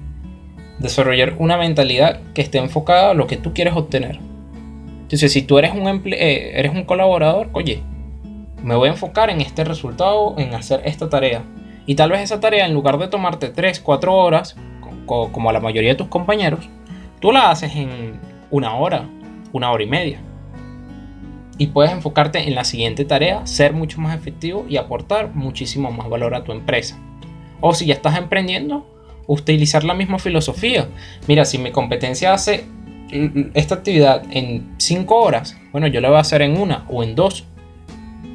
desarrollar 0.80 1.36
una 1.40 1.58
mentalidad 1.58 2.22
que 2.34 2.42
esté 2.42 2.58
enfocada 2.60 3.12
a 3.12 3.14
lo 3.14 3.28
que 3.28 3.38
tú 3.38 3.54
quieres 3.54 3.76
obtener. 3.76 4.20
Entonces, 5.02 5.32
si 5.32 5.42
tú 5.42 5.58
eres 5.58 5.74
un, 5.74 5.88
eh, 5.88 6.52
eres 6.56 6.74
un 6.74 6.84
colaborador, 6.84 7.50
oye, 7.54 7.82
me 8.64 8.76
voy 8.76 8.90
a 8.90 8.92
enfocar 8.92 9.30
en 9.30 9.42
este 9.42 9.64
resultado, 9.64 10.36
en 10.38 10.54
hacer 10.54 10.82
esta 10.86 11.10
tarea. 11.10 11.44
Y 11.86 11.96
tal 11.96 12.12
vez 12.12 12.22
esa 12.22 12.40
tarea, 12.40 12.66
en 12.66 12.74
lugar 12.74 12.98
de 12.98 13.08
tomarte 13.08 13.50
3, 13.50 13.80
4 13.80 14.14
horas, 14.14 14.58
como 15.06 15.52
la 15.54 15.62
mayoría 15.62 15.92
de 15.92 15.96
tus 15.96 16.08
compañeros, 16.08 16.68
tú 17.22 17.32
la 17.32 17.50
haces 17.50 17.76
en 17.76 18.20
una 18.52 18.76
hora, 18.76 19.08
una 19.54 19.72
hora 19.72 19.84
y 19.84 19.88
media. 19.88 20.20
Y 21.58 21.68
puedes 21.68 21.92
enfocarte 21.92 22.46
en 22.46 22.56
la 22.56 22.66
siguiente 22.66 23.06
tarea, 23.06 23.48
ser 23.48 23.74
mucho 23.74 24.00
más 24.02 24.16
efectivo 24.16 24.66
y 24.70 24.78
aportar 24.78 25.34
muchísimo 25.34 25.92
más 25.92 26.10
valor 26.10 26.36
a 26.36 26.44
tu 26.44 26.52
empresa. 26.52 27.00
O 27.62 27.74
si 27.74 27.86
ya 27.86 27.94
estás 27.94 28.18
emprendiendo, 28.18 28.86
utilizar 29.28 29.84
la 29.84 29.94
misma 29.94 30.18
filosofía. 30.20 30.88
Mira, 31.28 31.46
si 31.46 31.58
mi 31.58 31.72
competencia 31.72 32.34
hace 32.34 32.66
esta 33.54 33.76
actividad 33.76 34.24
en 34.32 34.76
5 34.78 35.16
horas, 35.16 35.58
bueno, 35.72 35.88
yo 35.88 36.02
la 36.02 36.10
voy 36.10 36.18
a 36.18 36.22
hacer 36.22 36.42
en 36.42 36.60
una 36.60 36.86
o 36.90 37.04
en 37.04 37.16
dos 37.16 37.46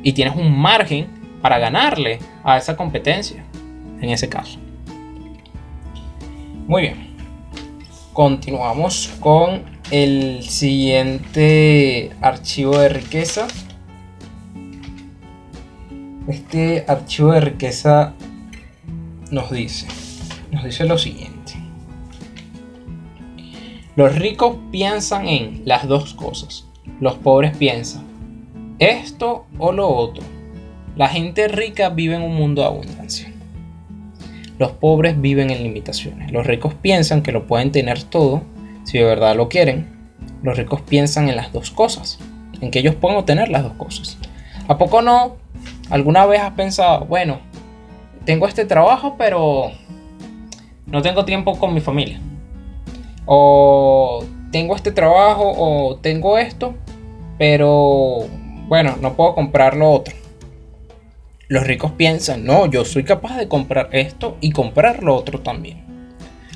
y 0.03 0.13
tienes 0.13 0.37
un 0.37 0.57
margen 0.57 1.09
para 1.41 1.59
ganarle 1.59 2.21
a 2.45 2.57
esa 2.57 2.77
competencia 2.77 3.45
en 4.01 4.11
ese 4.11 4.29
caso. 4.29 4.59
Muy 6.67 6.83
bien. 6.83 7.13
Continuamos 8.13 9.11
con 9.21 9.63
el 9.91 10.43
siguiente 10.43 12.13
archivo 12.21 12.79
de 12.79 12.89
riqueza. 12.89 13.49
Este 16.29 16.85
archivo 16.87 17.33
de 17.33 17.41
riqueza 17.41 18.15
nos 19.31 19.51
dice, 19.51 19.89
nos 20.53 20.63
dice 20.63 20.85
lo 20.85 20.97
siguiente. 20.99 21.55
Los 23.97 24.15
ricos 24.15 24.57
piensan 24.71 25.27
en 25.27 25.63
las 25.65 25.89
dos 25.89 26.15
cosas. 26.15 26.67
Los 27.01 27.15
pobres 27.15 27.57
piensan 27.57 28.13
esto 28.79 29.47
o 29.59 29.73
lo 29.73 29.89
otro. 29.89 30.25
La 30.97 31.09
gente 31.09 31.49
rica 31.49 31.89
vive 31.89 32.17
en 32.17 32.23
un 32.23 32.35
mundo 32.35 32.63
de 32.63 32.69
abundancia. 32.69 33.33
Los 34.59 34.73
pobres 34.73 35.21
viven 35.21 35.51
en 35.51 35.63
limitaciones. 35.63 36.33
Los 36.33 36.47
ricos 36.47 36.75
piensan 36.75 37.23
que 37.23 37.33
lo 37.33 37.47
pueden 37.47 37.73
tener 37.73 38.03
todo 38.03 38.43
si 38.85 38.99
de 38.99 39.05
verdad 39.05 39.37
lo 39.37 39.49
quieren. 39.49 39.89
Los 40.43 40.57
ricos 40.57 40.81
piensan 40.83 41.29
en 41.29 41.37
las 41.37 41.53
dos 41.53 41.71
cosas, 41.71 42.19
en 42.61 42.71
que 42.71 42.81
ellos 42.81 42.95
pueden 42.95 43.19
obtener 43.19 43.49
las 43.49 43.63
dos 43.63 43.75
cosas. 43.75 44.19
¿A 44.69 44.79
poco 44.79 45.03
no? 45.03 45.37
¿Alguna 45.91 46.27
vez 46.27 46.41
has 46.41 46.53
pensado, 46.53 47.05
bueno, 47.07 47.41
tengo 48.25 48.47
este 48.47 48.65
trabajo, 48.65 49.17
pero 49.17 49.71
no 50.93 51.01
tengo 51.03 51.25
tiempo 51.25 51.59
con 51.59 51.73
mi 51.73 51.81
familia? 51.81 52.21
O 53.25 54.25
tengo 54.53 54.77
este 54.77 54.93
trabajo 54.93 55.51
o 55.57 55.97
tengo 55.97 56.39
esto, 56.39 56.75
pero 57.39 58.27
bueno, 58.69 58.97
no 59.01 59.15
puedo 59.15 59.35
comprar 59.35 59.75
lo 59.77 59.91
otro. 59.91 60.15
los 61.49 61.67
ricos 61.67 61.93
piensan, 61.93 62.45
no, 62.45 62.67
yo 62.67 62.85
soy 62.85 63.05
capaz 63.05 63.37
de 63.37 63.47
comprar 63.49 63.89
esto 63.93 64.39
y 64.41 64.53
comprar 64.53 65.03
lo 65.03 65.15
otro 65.15 65.41
también. 65.41 65.85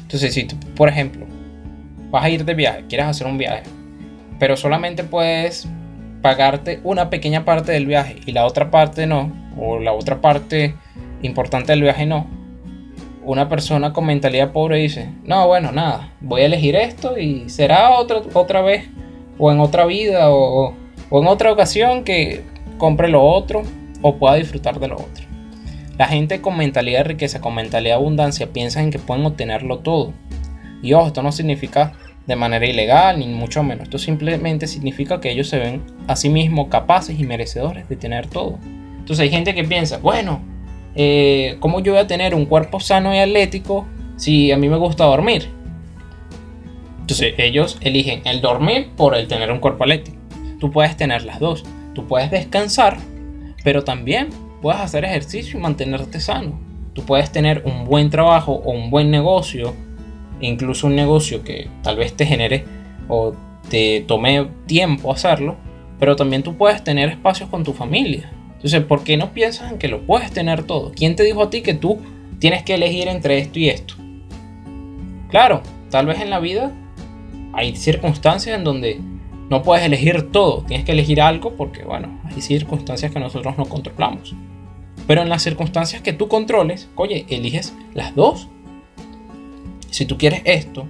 Entonces, 0.01 0.33
si 0.33 0.45
tú, 0.45 0.57
por 0.75 0.89
ejemplo, 0.89 1.27
vas 2.11 2.25
a 2.25 2.31
ir 2.31 2.45
de 2.45 2.55
viaje, 2.55 2.85
quieres 2.89 3.07
hacer 3.07 3.27
un 3.27 3.37
viaje, 3.37 3.65
pero 4.39 4.57
solamente 4.57 5.05
puedes 5.05 5.69
pagarte 6.23 6.81
una 6.83 7.11
pequeña 7.11 7.45
parte 7.45 7.73
del 7.73 7.87
viaje 7.87 8.17
y 8.25 8.33
la 8.33 8.47
otra 8.47 8.71
parte 8.71 9.07
no, 9.07 9.33
o 9.59 9.79
la 9.79 9.93
otra 9.93 10.21
parte 10.21 10.75
importante 11.23 11.73
del 11.73 11.83
viaje 11.83 12.07
no, 12.07 12.27
una 13.27 13.49
persona 13.49 13.93
con 13.93 14.07
mentalidad 14.07 14.53
pobre 14.53 14.79
dice, 14.79 15.11
no, 15.25 15.49
bueno, 15.49 15.73
nada, 15.73 16.13
voy 16.21 16.43
a 16.43 16.47
elegir 16.47 16.77
esto 16.77 17.19
y 17.19 17.49
será 17.49 17.91
otra, 17.91 18.23
otra 18.33 18.63
vez, 18.63 18.89
o 19.37 19.51
en 19.51 19.59
otra 19.59 19.85
vida, 19.85 20.31
o, 20.31 20.75
o 21.11 21.21
en 21.21 21.27
otra 21.27 21.53
ocasión 21.53 22.05
que 22.05 22.43
compre 22.79 23.09
lo 23.09 23.25
otro 23.25 23.63
o 24.01 24.17
pueda 24.17 24.37
disfrutar 24.37 24.79
de 24.79 24.89
lo 24.89 24.95
otro. 24.95 25.25
La 25.99 26.07
gente 26.07 26.41
con 26.41 26.57
mentalidad 26.57 27.01
de 27.01 27.05
riqueza, 27.05 27.41
con 27.41 27.55
mentalidad 27.55 27.97
de 27.97 28.01
abundancia, 28.01 28.53
piensa 28.53 28.81
en 28.81 28.91
que 28.91 28.99
pueden 28.99 29.27
obtenerlo 29.27 29.79
todo. 29.81 30.13
Y 30.83 30.93
ojo, 30.93 31.09
esto 31.09 31.23
no 31.23 31.33
significa 31.33 31.95
de 32.27 32.37
manera 32.37 32.67
ilegal, 32.67 33.19
ni 33.19 33.27
mucho 33.27 33.63
menos. 33.63 33.85
Esto 33.85 33.99
simplemente 33.99 34.67
significa 34.67 35.21
que 35.21 35.31
ellos 35.31 35.49
se 35.49 35.59
ven 35.59 35.83
a 36.07 36.15
sí 36.15 36.29
mismos 36.29 36.69
capaces 36.69 37.19
y 37.19 37.25
merecedores 37.25 37.89
de 37.89 37.97
tener 37.97 38.29
todo. 38.29 38.59
Entonces 38.99 39.21
hay 39.21 39.31
gente 39.31 39.55
que 39.55 39.65
piensa, 39.65 39.99
bueno, 39.99 40.41
eh, 40.97 41.57
¿cómo 41.61 41.81
yo 41.81 41.93
voy 41.93 42.01
a 42.01 42.07
tener 42.07 42.35
un 42.35 42.47
cuerpo 42.47 42.81
sano 42.81 43.15
y 43.15 43.19
atlético 43.19 43.87
si 44.17 44.51
a 44.51 44.57
mí 44.57 44.69
me 44.69 44.77
gusta 44.77 45.05
dormir? 45.05 45.49
Entonces 47.01 47.35
ellos 47.39 47.79
eligen 47.81 48.23
el 48.25 48.41
dormir 48.41 48.91
por 48.97 49.15
el 49.15 49.29
tener 49.29 49.53
un 49.53 49.61
cuerpo 49.61 49.85
atlético. 49.85 50.17
Tú 50.59 50.71
puedes 50.73 50.97
tener 50.97 51.25
las 51.25 51.39
dos. 51.39 51.65
Tú 51.95 52.07
puedes 52.07 52.31
descansar, 52.31 52.99
pero 53.63 53.85
también 53.85 54.31
puedes 54.61 54.81
hacer 54.81 55.05
ejercicio 55.05 55.59
y 55.59 55.63
mantenerte 55.63 56.19
sano. 56.21 56.59
Tú 56.95 57.05
puedes 57.05 57.31
tener 57.31 57.63
un 57.65 57.85
buen 57.85 58.11
trabajo 58.11 58.53
o 58.53 58.73
un 58.73 58.91
buen 58.91 59.11
negocio 59.11 59.75
incluso 60.41 60.87
un 60.87 60.97
negocio 60.97 61.43
que 61.43 61.69
tal 61.83 61.97
vez 61.97 62.13
te 62.15 62.27
genere 62.27 62.65
o 63.09 63.33
te 63.69 64.05
tome 64.07 64.49
tiempo 64.67 65.13
hacerlo, 65.13 65.57
pero 65.99 66.17
también 66.17 66.43
tú 66.43 66.57
puedes 66.57 66.83
tener 66.85 67.09
espacios 67.09 67.49
con 67.49 67.65
tu 67.65 67.73
familia. 67.73 68.31
Entonces, 68.57 68.83
¿por 68.85 69.05
qué 69.05 69.17
no 69.17 69.33
piensas 69.33 69.71
en 69.71 69.79
que 69.79 69.89
lo 69.89 70.03
puedes 70.03 70.33
tener 70.33 70.65
todo? 70.65 70.93
¿Quién 70.95 71.17
te 71.17 71.23
dijo 71.23 71.43
a 71.43 71.51
ti 71.51 71.63
que 71.63 71.75
tú 71.75 72.01
tienes 72.39 72.63
que 72.63 72.75
elegir 72.75 73.09
entre 73.09 73.39
esto 73.39 73.59
y 73.59 73.69
esto? 73.69 73.95
Claro, 75.29 75.63
tal 75.91 76.07
vez 76.07 76.21
en 76.21 76.31
la 76.31 76.41
vida 76.41 76.73
hay 77.53 77.77
circunstancias 77.77 78.57
en 78.57 78.65
donde 78.65 79.01
no 79.49 79.63
puedes 79.63 79.85
elegir 79.85 80.33
todo, 80.33 80.65
tienes 80.67 80.85
que 80.85 80.93
elegir 80.93 81.21
algo 81.21 81.55
porque, 81.55 81.85
bueno, 81.85 82.21
hay 82.25 82.41
circunstancias 82.41 83.13
que 83.13 83.21
nosotros 83.21 83.57
no 83.57 83.67
controlamos. 83.67 84.35
Pero 85.07 85.23
en 85.23 85.29
las 85.29 85.43
circunstancias 85.43 86.03
que 86.03 86.13
tú 86.13 86.29
controles, 86.29 86.89
oye, 86.97 87.27
eliges 87.29 87.75
las 87.95 88.15
dos 88.15 88.49
si 89.97 90.05
tú 90.05 90.19
quieres 90.19 90.43
esto 90.45 90.87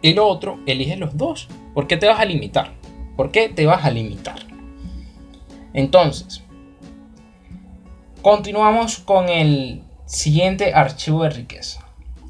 y 0.00 0.14
lo 0.14 0.26
otro, 0.26 0.58
eliges 0.64 0.98
los 0.98 1.16
dos. 1.18 1.48
¿Por 1.74 1.86
qué 1.86 1.98
te 1.98 2.06
vas 2.06 2.18
a 2.18 2.24
limitar? 2.24 2.72
¿Por 3.14 3.30
qué 3.30 3.50
te 3.50 3.66
vas 3.66 3.84
a 3.84 3.90
limitar? 3.90 4.38
Entonces, 5.74 6.42
continuamos 8.22 8.98
con 8.98 9.28
el 9.28 9.82
siguiente 10.06 10.74
archivo 10.74 11.24
de 11.24 11.30
riqueza. 11.30 11.86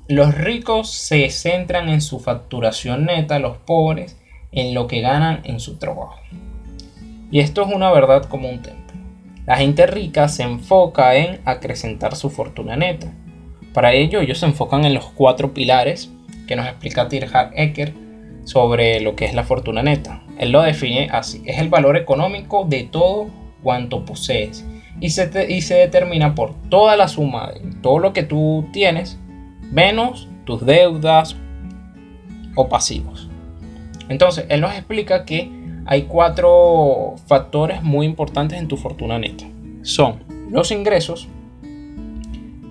Los 0.08 0.34
ricos 0.34 0.90
se 0.90 1.28
centran 1.30 1.88
en 1.88 2.00
su 2.00 2.18
facturación 2.18 3.04
neta, 3.06 3.38
los 3.38 3.58
pobres 3.58 4.16
en 4.52 4.74
lo 4.74 4.86
que 4.86 5.00
ganan 5.00 5.40
en 5.44 5.60
su 5.60 5.76
trabajo. 5.76 6.20
Y 7.30 7.40
esto 7.40 7.62
es 7.62 7.74
una 7.74 7.90
verdad 7.92 8.24
como 8.24 8.48
un 8.48 8.62
templo. 8.62 8.98
La 9.46 9.56
gente 9.56 9.86
rica 9.86 10.28
se 10.28 10.42
enfoca 10.42 11.14
en 11.16 11.40
acrecentar 11.44 12.16
su 12.16 12.30
fortuna 12.30 12.76
neta, 12.76 13.12
para 13.78 13.92
ello, 13.92 14.20
ellos 14.20 14.38
se 14.38 14.46
enfocan 14.46 14.84
en 14.84 14.94
los 14.94 15.04
cuatro 15.04 15.54
pilares 15.54 16.10
que 16.48 16.56
nos 16.56 16.66
explica 16.66 17.08
Tirhard 17.08 17.52
Ecker 17.54 17.92
sobre 18.42 19.00
lo 19.00 19.14
que 19.14 19.26
es 19.26 19.34
la 19.34 19.44
fortuna 19.44 19.82
neta. 19.82 20.22
Él 20.38 20.50
lo 20.50 20.62
define 20.62 21.08
así: 21.12 21.42
es 21.46 21.58
el 21.58 21.68
valor 21.68 21.96
económico 21.96 22.64
de 22.64 22.82
todo 22.82 23.28
cuanto 23.62 24.04
posees 24.04 24.66
y 25.00 25.10
se, 25.10 25.30
y 25.48 25.62
se 25.62 25.74
determina 25.74 26.34
por 26.34 26.54
toda 26.68 26.96
la 26.96 27.08
suma 27.08 27.52
de 27.52 27.60
todo 27.82 27.98
lo 27.98 28.12
que 28.12 28.22
tú 28.22 28.66
tienes 28.72 29.18
menos 29.70 30.28
tus 30.44 30.64
deudas 30.64 31.36
o 32.54 32.68
pasivos. 32.68 33.28
Entonces, 34.08 34.46
él 34.48 34.60
nos 34.60 34.72
explica 34.72 35.24
que 35.24 35.50
hay 35.86 36.02
cuatro 36.02 37.14
factores 37.26 37.82
muy 37.82 38.06
importantes 38.06 38.58
en 38.58 38.68
tu 38.68 38.76
fortuna 38.76 39.18
neta. 39.18 39.44
Son 39.82 40.24
los 40.50 40.70
ingresos, 40.70 41.28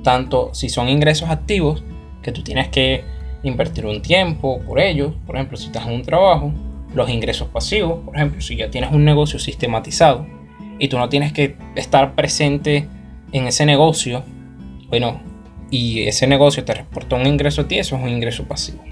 tanto 0.03 0.53
si 0.53 0.69
son 0.69 0.89
ingresos 0.89 1.29
activos, 1.29 1.83
que 2.21 2.31
tú 2.31 2.43
tienes 2.43 2.67
que 2.67 3.03
invertir 3.43 3.85
un 3.85 4.01
tiempo 4.01 4.59
por 4.61 4.79
ellos, 4.79 5.13
por 5.25 5.35
ejemplo, 5.35 5.57
si 5.57 5.67
estás 5.67 5.87
en 5.87 5.93
un 5.93 6.01
trabajo, 6.01 6.51
los 6.93 7.09
ingresos 7.09 7.47
pasivos, 7.47 7.99
por 8.03 8.15
ejemplo, 8.15 8.41
si 8.41 8.55
ya 8.55 8.69
tienes 8.69 8.91
un 8.91 9.05
negocio 9.05 9.39
sistematizado 9.39 10.25
y 10.79 10.87
tú 10.87 10.97
no 10.97 11.09
tienes 11.09 11.33
que 11.33 11.55
estar 11.75 12.15
presente 12.15 12.87
en 13.31 13.47
ese 13.47 13.65
negocio, 13.65 14.23
bueno, 14.89 15.19
y 15.69 16.03
ese 16.03 16.27
negocio 16.27 16.63
te 16.63 16.73
reporta 16.73 17.15
un 17.15 17.27
ingreso 17.27 17.61
a 17.61 17.67
ti, 17.67 17.77
eso 17.77 17.97
es 17.97 18.03
un 18.03 18.09
ingreso 18.09 18.45
pasivo. 18.45 18.83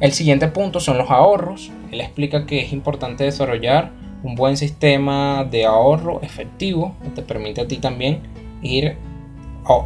El 0.00 0.12
siguiente 0.12 0.48
punto 0.48 0.78
son 0.80 0.96
los 0.98 1.10
ahorros. 1.10 1.72
Él 1.90 2.00
explica 2.00 2.46
que 2.46 2.60
es 2.60 2.72
importante 2.72 3.24
desarrollar 3.24 3.90
un 4.22 4.34
buen 4.34 4.56
sistema 4.56 5.44
de 5.44 5.64
ahorro 5.64 6.20
efectivo 6.22 6.94
que 7.02 7.10
te 7.10 7.22
permite 7.22 7.60
a 7.60 7.68
ti 7.68 7.76
también 7.78 8.20
ir 8.62 8.96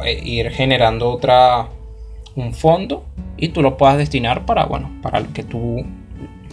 eh, 0.05 0.21
ir 0.23 0.49
generando 0.49 1.11
otra 1.11 1.67
un 2.35 2.53
fondo 2.53 3.05
y 3.37 3.49
tú 3.49 3.61
lo 3.61 3.77
puedas 3.77 3.97
destinar 3.97 4.45
para 4.45 4.65
bueno 4.65 4.91
para 5.03 5.19
lo 5.19 5.31
que 5.33 5.43
tú 5.43 5.85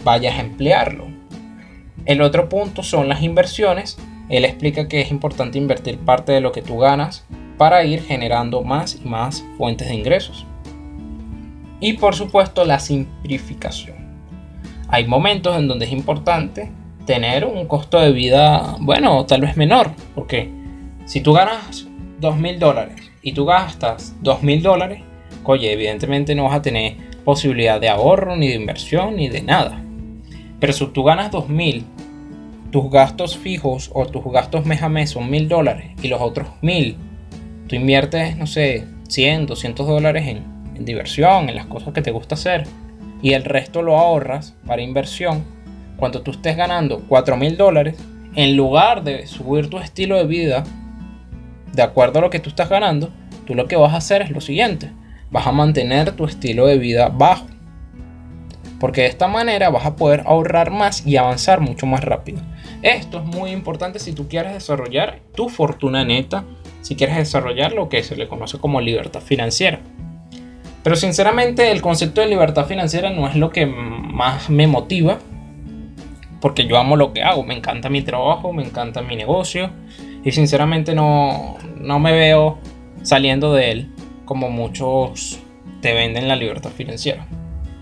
vayas 0.03 0.37
a 0.37 0.41
emplearlo 0.41 1.07
el 2.05 2.21
otro 2.21 2.49
punto 2.49 2.83
son 2.83 3.09
las 3.09 3.23
inversiones 3.23 3.97
él 4.31 4.45
explica 4.45 4.87
que 4.87 5.01
es 5.01 5.11
importante 5.11 5.57
invertir 5.57 5.97
parte 5.99 6.31
de 6.31 6.41
lo 6.41 6.51
que 6.51 6.61
tú 6.61 6.77
ganas 6.77 7.25
para 7.57 7.83
ir 7.83 8.01
generando 8.01 8.63
más 8.63 8.99
y 9.03 9.07
más 9.07 9.45
fuentes 9.57 9.87
de 9.87 9.95
ingresos 9.95 10.45
y 11.79 11.93
por 11.93 12.15
supuesto 12.15 12.65
la 12.65 12.79
simplificación 12.79 13.97
hay 14.87 15.05
momentos 15.07 15.57
en 15.57 15.67
donde 15.67 15.85
es 15.85 15.91
importante 15.91 16.71
tener 17.05 17.45
un 17.45 17.67
costo 17.67 17.99
de 17.99 18.11
vida 18.11 18.75
bueno 18.79 19.25
tal 19.25 19.41
vez 19.41 19.57
menor 19.57 19.91
porque 20.15 20.49
si 21.05 21.21
tú 21.21 21.33
ganas 21.33 21.87
dos 22.19 22.37
mil 22.37 22.59
dólares 22.59 23.11
y 23.21 23.33
tú 23.33 23.45
gastas 23.45 24.15
dos 24.21 24.43
mil 24.43 24.61
dólares, 24.61 25.01
oye, 25.43 25.73
evidentemente 25.73 26.35
no 26.35 26.45
vas 26.45 26.55
a 26.55 26.61
tener 26.61 26.95
posibilidad 27.25 27.81
de 27.81 27.89
ahorro, 27.89 28.35
ni 28.35 28.47
de 28.47 28.55
inversión, 28.55 29.15
ni 29.15 29.27
de 29.27 29.41
nada. 29.41 29.83
Pero 30.59 30.73
si 30.73 30.85
tú 30.87 31.03
ganas 31.03 31.31
dos 31.31 31.49
mil, 31.49 31.85
tus 32.71 32.89
gastos 32.89 33.37
fijos 33.37 33.91
o 33.93 34.05
tus 34.05 34.23
gastos 34.31 34.65
mes 34.65 34.81
a 34.81 34.89
mes 34.89 35.11
son 35.11 35.29
mil 35.29 35.49
dólares 35.49 35.91
y 36.01 36.07
los 36.07 36.21
otros 36.21 36.47
mil, 36.61 36.97
tú 37.67 37.75
inviertes, 37.75 38.37
no 38.37 38.47
sé, 38.47 38.85
100, 39.09 39.45
200 39.45 39.85
dólares 39.85 40.27
en, 40.27 40.61
diversión, 40.85 41.47
en 41.47 41.55
las 41.55 41.67
cosas 41.67 41.93
que 41.93 42.01
te 42.01 42.09
gusta 42.09 42.33
hacer, 42.33 42.63
y 43.21 43.33
el 43.33 43.43
resto 43.43 43.83
lo 43.83 43.99
ahorras 43.99 44.55
para 44.65 44.81
inversión, 44.81 45.43
cuando 45.95 46.23
tú 46.23 46.31
estés 46.31 46.57
ganando 46.57 47.03
4 47.07 47.37
mil 47.37 47.55
dólares, 47.55 47.97
en 48.35 48.57
lugar 48.57 49.03
de 49.03 49.27
subir 49.27 49.69
tu 49.69 49.77
estilo 49.77 50.17
de 50.17 50.25
vida 50.25 50.63
de 51.73 51.83
acuerdo 51.83 52.19
a 52.19 52.21
lo 52.23 52.29
que 52.29 52.39
tú 52.39 52.49
estás 52.49 52.69
ganando, 52.69 53.11
tú 53.45 53.53
lo 53.53 53.67
que 53.67 53.75
vas 53.75 53.93
a 53.93 53.97
hacer 53.97 54.21
es 54.21 54.31
lo 54.31 54.41
siguiente. 54.41 54.91
Vas 55.29 55.47
a 55.47 55.51
mantener 55.51 56.11
tu 56.13 56.25
estilo 56.25 56.65
de 56.65 56.77
vida 56.77 57.09
bajo. 57.09 57.45
Porque 58.79 59.01
de 59.01 59.07
esta 59.07 59.27
manera 59.27 59.69
vas 59.69 59.85
a 59.85 59.95
poder 59.95 60.23
ahorrar 60.25 60.71
más 60.71 61.05
y 61.05 61.17
avanzar 61.17 61.61
mucho 61.61 61.85
más 61.85 62.03
rápido. 62.03 62.41
Esto 62.81 63.19
es 63.19 63.25
muy 63.25 63.51
importante 63.51 63.99
si 63.99 64.13
tú 64.13 64.27
quieres 64.27 64.53
desarrollar 64.53 65.19
tu 65.35 65.49
fortuna 65.49 66.03
neta, 66.03 66.45
si 66.81 66.95
quieres 66.95 67.17
desarrollar 67.17 67.73
lo 67.73 67.89
que 67.89 68.03
se 68.03 68.15
le 68.15 68.27
conoce 68.27 68.57
como 68.57 68.81
libertad 68.81 69.21
financiera. 69.21 69.79
Pero 70.83 70.95
sinceramente 70.95 71.71
el 71.71 71.81
concepto 71.81 72.21
de 72.21 72.27
libertad 72.27 72.65
financiera 72.65 73.11
no 73.11 73.27
es 73.27 73.35
lo 73.35 73.51
que 73.51 73.67
más 73.67 74.49
me 74.49 74.65
motiva, 74.65 75.19
porque 76.39 76.65
yo 76.65 76.77
amo 76.77 76.95
lo 76.95 77.13
que 77.13 77.21
hago, 77.21 77.43
me 77.43 77.55
encanta 77.55 77.89
mi 77.89 78.01
trabajo, 78.01 78.51
me 78.51 78.63
encanta 78.63 79.03
mi 79.03 79.15
negocio, 79.15 79.69
y 80.23 80.31
sinceramente 80.31 80.95
no, 80.95 81.57
no 81.77 81.99
me 81.99 82.13
veo 82.13 82.57
saliendo 83.03 83.53
de 83.53 83.71
él 83.71 83.91
como 84.25 84.49
muchos 84.49 85.39
te 85.81 85.93
venden 85.93 86.27
la 86.27 86.35
libertad 86.35 86.71
financiera. 86.71 87.27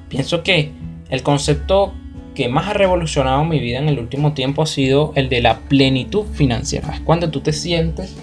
Pienso 0.10 0.44
que 0.44 0.72
el 1.10 1.24
concepto 1.24 1.94
que 2.39 2.47
más 2.47 2.69
ha 2.69 2.73
revolucionado 2.73 3.43
mi 3.43 3.60
vida 3.60 3.80
en 3.80 3.89
el 3.89 3.99
último 3.99 4.32
tiempo 4.32 4.62
ha 4.62 4.65
sido 4.65 5.12
el 5.15 5.28
de 5.28 5.41
la 5.41 5.60
plenitud 5.60 6.23
financiera. 6.23 6.93
Es 6.93 7.02
cuando 7.02 7.30
tú 7.30 7.41
te 7.41 7.52
sientes 7.52 8.15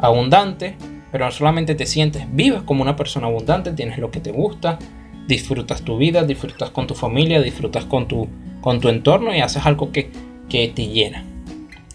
abundante, 0.00 0.74
pero 1.12 1.26
no 1.26 1.30
solamente 1.30 1.76
te 1.76 1.86
sientes, 1.86 2.24
vives 2.32 2.62
como 2.62 2.82
una 2.82 2.96
persona 2.96 3.28
abundante, 3.28 3.70
tienes 3.70 3.98
lo 3.98 4.10
que 4.10 4.18
te 4.18 4.32
gusta, 4.32 4.80
disfrutas 5.28 5.82
tu 5.82 5.98
vida, 5.98 6.24
disfrutas 6.24 6.70
con 6.70 6.88
tu 6.88 6.96
familia, 6.96 7.40
disfrutas 7.40 7.84
con 7.84 8.08
tu, 8.08 8.26
con 8.60 8.80
tu 8.80 8.88
entorno 8.88 9.32
y 9.32 9.38
haces 9.38 9.64
algo 9.64 9.92
que, 9.92 10.10
que 10.48 10.66
te 10.66 10.88
llena. 10.88 11.24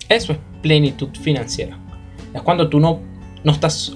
Eso 0.07 0.31
es 0.31 0.39
plenitud 0.61 1.09
financiera. 1.21 1.77
Es 2.33 2.41
cuando 2.41 2.69
tú 2.69 2.79
no 2.79 3.01
no 3.43 3.51
estás 3.51 3.91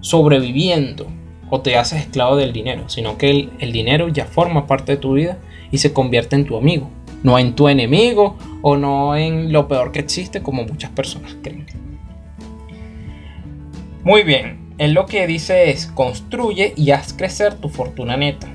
sobreviviendo 0.00 1.06
o 1.48 1.60
te 1.60 1.76
haces 1.76 2.00
esclavo 2.00 2.34
del 2.34 2.52
dinero, 2.52 2.88
sino 2.88 3.16
que 3.18 3.30
el, 3.30 3.50
el 3.60 3.70
dinero 3.70 4.08
ya 4.08 4.26
forma 4.26 4.66
parte 4.66 4.92
de 4.92 4.98
tu 4.98 5.12
vida 5.12 5.38
y 5.70 5.78
se 5.78 5.92
convierte 5.92 6.36
en 6.36 6.44
tu 6.44 6.56
amigo, 6.56 6.90
no 7.22 7.38
en 7.38 7.54
tu 7.54 7.68
enemigo 7.68 8.36
o 8.62 8.76
no 8.76 9.16
en 9.16 9.52
lo 9.52 9.68
peor 9.68 9.92
que 9.92 10.00
existe 10.00 10.42
como 10.42 10.64
muchas 10.64 10.90
personas 10.90 11.36
creen. 11.42 11.66
Muy 14.02 14.22
bien, 14.22 14.74
él 14.78 14.92
lo 14.92 15.06
que 15.06 15.26
dice 15.26 15.70
es 15.70 15.86
construye 15.86 16.72
y 16.76 16.90
haz 16.90 17.12
crecer 17.12 17.54
tu 17.54 17.68
fortuna 17.68 18.16
neta. 18.16 18.48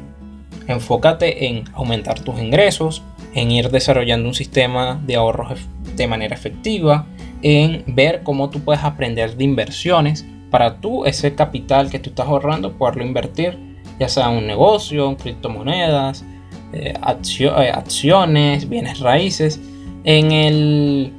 Enfócate 0.68 1.48
en 1.48 1.66
aumentar 1.74 2.20
tus 2.20 2.40
ingresos, 2.40 3.04
en 3.36 3.52
ir 3.52 3.70
desarrollando 3.70 4.28
un 4.28 4.34
sistema 4.34 5.00
de 5.06 5.16
ahorros 5.16 5.60
de 5.96 6.08
manera 6.08 6.36
efectiva, 6.36 7.06
en 7.44 7.84
ver 7.88 8.24
cómo 8.24 8.50
tú 8.50 8.62
puedes 8.62 8.84
aprender 8.84 9.36
de 9.38 9.44
inversiones 9.44 10.26
para 10.50 10.78
tú 10.78 11.06
ese 11.06 11.36
capital 11.36 11.92
que 11.92 12.00
tú 12.00 12.10
estás 12.10 12.28
ahorrando 12.28 12.74
poderlo 12.74 13.06
invertir 13.06 13.76
ya 14.00 14.10
sea 14.10 14.30
en 14.32 14.38
un 14.38 14.48
negocio, 14.48 15.10
en 15.10 15.16
criptomonedas, 15.16 16.26
eh, 16.74 16.94
eh, 16.94 17.72
acciones, 17.74 18.70
bienes 18.70 19.00
raíces, 19.00 19.60
en 20.04 20.32
el, 20.32 21.14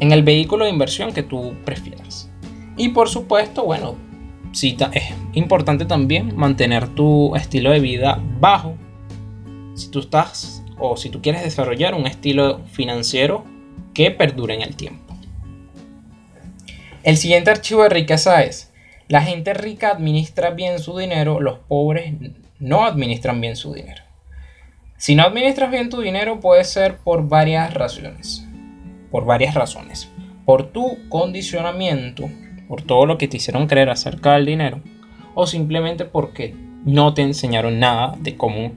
en 0.00 0.12
el 0.12 0.22
vehículo 0.22 0.64
de 0.64 0.70
inversión 0.70 1.12
que 1.12 1.22
tú 1.22 1.54
prefieras. 1.64 2.30
Y 2.76 2.90
por 2.90 3.08
supuesto, 3.08 3.64
bueno, 3.64 3.96
es 4.52 5.14
importante 5.34 5.84
también 5.84 6.34
mantener 6.36 6.88
tu 6.88 7.34
estilo 7.36 7.70
de 7.70 7.80
vida 7.80 8.22
bajo. 8.40 8.74
Si 9.74 9.90
tú 9.90 10.00
estás 10.00 10.62
o 10.78 10.96
si 10.96 11.10
tú 11.10 11.20
quieres 11.20 11.42
desarrollar 11.42 11.94
un 11.94 12.06
estilo 12.06 12.60
financiero 12.72 13.44
que 13.94 14.10
perdure 14.10 14.54
en 14.54 14.62
el 14.62 14.76
tiempo. 14.76 15.14
El 17.02 17.16
siguiente 17.16 17.50
archivo 17.50 17.82
de 17.82 17.90
riqueza 17.90 18.42
es, 18.42 18.72
la 19.08 19.22
gente 19.22 19.54
rica 19.54 19.90
administra 19.90 20.50
bien 20.50 20.78
su 20.80 20.98
dinero, 20.98 21.40
los 21.40 21.58
pobres 21.60 22.14
no 22.58 22.84
administran 22.84 23.40
bien 23.40 23.56
su 23.56 23.72
dinero. 23.74 24.02
Si 24.98 25.14
no 25.14 25.24
administras 25.24 25.70
bien 25.70 25.90
tu 25.90 26.00
dinero 26.00 26.40
puede 26.40 26.64
ser 26.64 26.96
por 26.96 27.28
varias 27.28 27.74
razones. 27.74 28.46
Por 29.10 29.26
varias 29.26 29.54
razones. 29.54 30.10
Por 30.44 30.72
tu 30.72 31.08
condicionamiento, 31.08 32.30
por 32.66 32.82
todo 32.82 33.04
lo 33.04 33.18
que 33.18 33.28
te 33.28 33.36
hicieron 33.36 33.66
creer 33.66 33.90
acerca 33.90 34.32
del 34.34 34.46
dinero, 34.46 34.80
o 35.34 35.46
simplemente 35.46 36.04
porque 36.06 36.54
no 36.84 37.12
te 37.12 37.22
enseñaron 37.22 37.78
nada 37.78 38.14
de 38.18 38.36
cómo, 38.36 38.72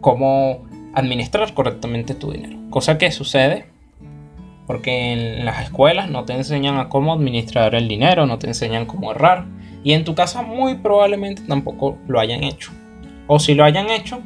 cómo 0.00 0.66
administrar 0.94 1.54
correctamente 1.54 2.14
tu 2.14 2.32
dinero. 2.32 2.58
Cosa 2.68 2.98
que 2.98 3.10
sucede 3.10 3.66
porque 4.68 5.12
en 5.12 5.46
las 5.46 5.62
escuelas 5.62 6.10
no 6.10 6.26
te 6.26 6.34
enseñan 6.34 6.76
a 6.76 6.90
cómo 6.90 7.14
administrar 7.14 7.74
el 7.74 7.88
dinero, 7.88 8.26
no 8.26 8.38
te 8.38 8.48
enseñan 8.48 8.84
cómo 8.84 9.08
ahorrar, 9.08 9.46
y 9.82 9.94
en 9.94 10.04
tu 10.04 10.14
casa 10.14 10.42
muy 10.42 10.74
probablemente 10.74 11.40
tampoco 11.48 11.96
lo 12.06 12.20
hayan 12.20 12.44
hecho. 12.44 12.70
O 13.26 13.38
si 13.38 13.54
lo 13.54 13.64
hayan 13.64 13.88
hecho, 13.88 14.22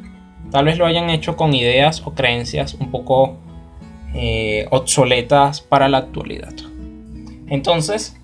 tal 0.53 0.65
vez 0.65 0.77
lo 0.77 0.85
hayan 0.85 1.09
hecho 1.09 1.35
con 1.35 1.51
ideas 1.55 2.03
o 2.05 2.13
creencias 2.13 2.75
un 2.75 2.91
poco 2.91 3.37
eh, 4.13 4.67
obsoletas 4.69 5.61
para 5.61 5.89
la 5.89 5.97
actualidad. 5.97 6.53
Entonces, 7.47 8.15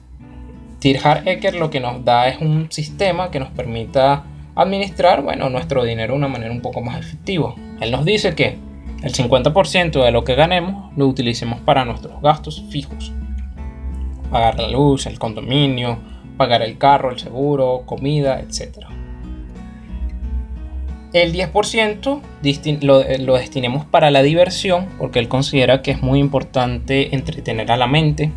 Tirhard 0.78 1.28
Ecker 1.28 1.56
lo 1.56 1.72
que 1.72 1.80
nos 1.80 2.06
da 2.06 2.28
es 2.28 2.40
un 2.40 2.72
sistema 2.72 3.32
que 3.32 3.40
nos 3.40 3.50
permita 3.50 4.26
administrar 4.54 5.24
bueno, 5.24 5.50
nuestro 5.50 5.84
dinero 5.84 6.14
de 6.14 6.20
una 6.20 6.28
manera 6.28 6.52
un 6.52 6.62
poco 6.62 6.82
más 6.82 7.00
efectiva. 7.00 7.56
Él 7.82 7.90
nos 7.90 8.06
dice 8.06 8.36
que 8.36 8.60
el 9.02 9.12
50% 9.12 10.04
de 10.04 10.12
lo 10.12 10.24
que 10.24 10.36
ganemos 10.36 10.96
lo 10.96 11.08
utilicemos 11.08 11.60
para 11.62 11.84
nuestros 11.84 12.22
gastos 12.22 12.64
fijos. 12.70 13.12
Pagar 14.30 14.60
la 14.60 14.68
luz, 14.68 15.08
el 15.08 15.18
condominio, 15.18 15.98
pagar 16.38 16.62
el 16.62 16.78
carro, 16.78 17.10
el 17.10 17.18
seguro, 17.18 17.82
comida, 17.88 18.40
etc. 18.40 18.99
El 21.12 21.34
10% 21.34 22.22
lo, 22.82 23.04
lo, 23.26 23.36
destinemos 23.36 23.86
para 23.86 24.12
la 24.12 24.22
diversión 24.22 24.88
porque 25.00 25.18
él 25.18 25.28
considera 25.28 25.82
que 25.82 25.92
es 25.92 26.04
muy 26.04 26.20
importante 26.20 27.16
entretener 27.16 27.72
a 27.72 27.78
la 27.78 27.88
mente, 27.88 28.32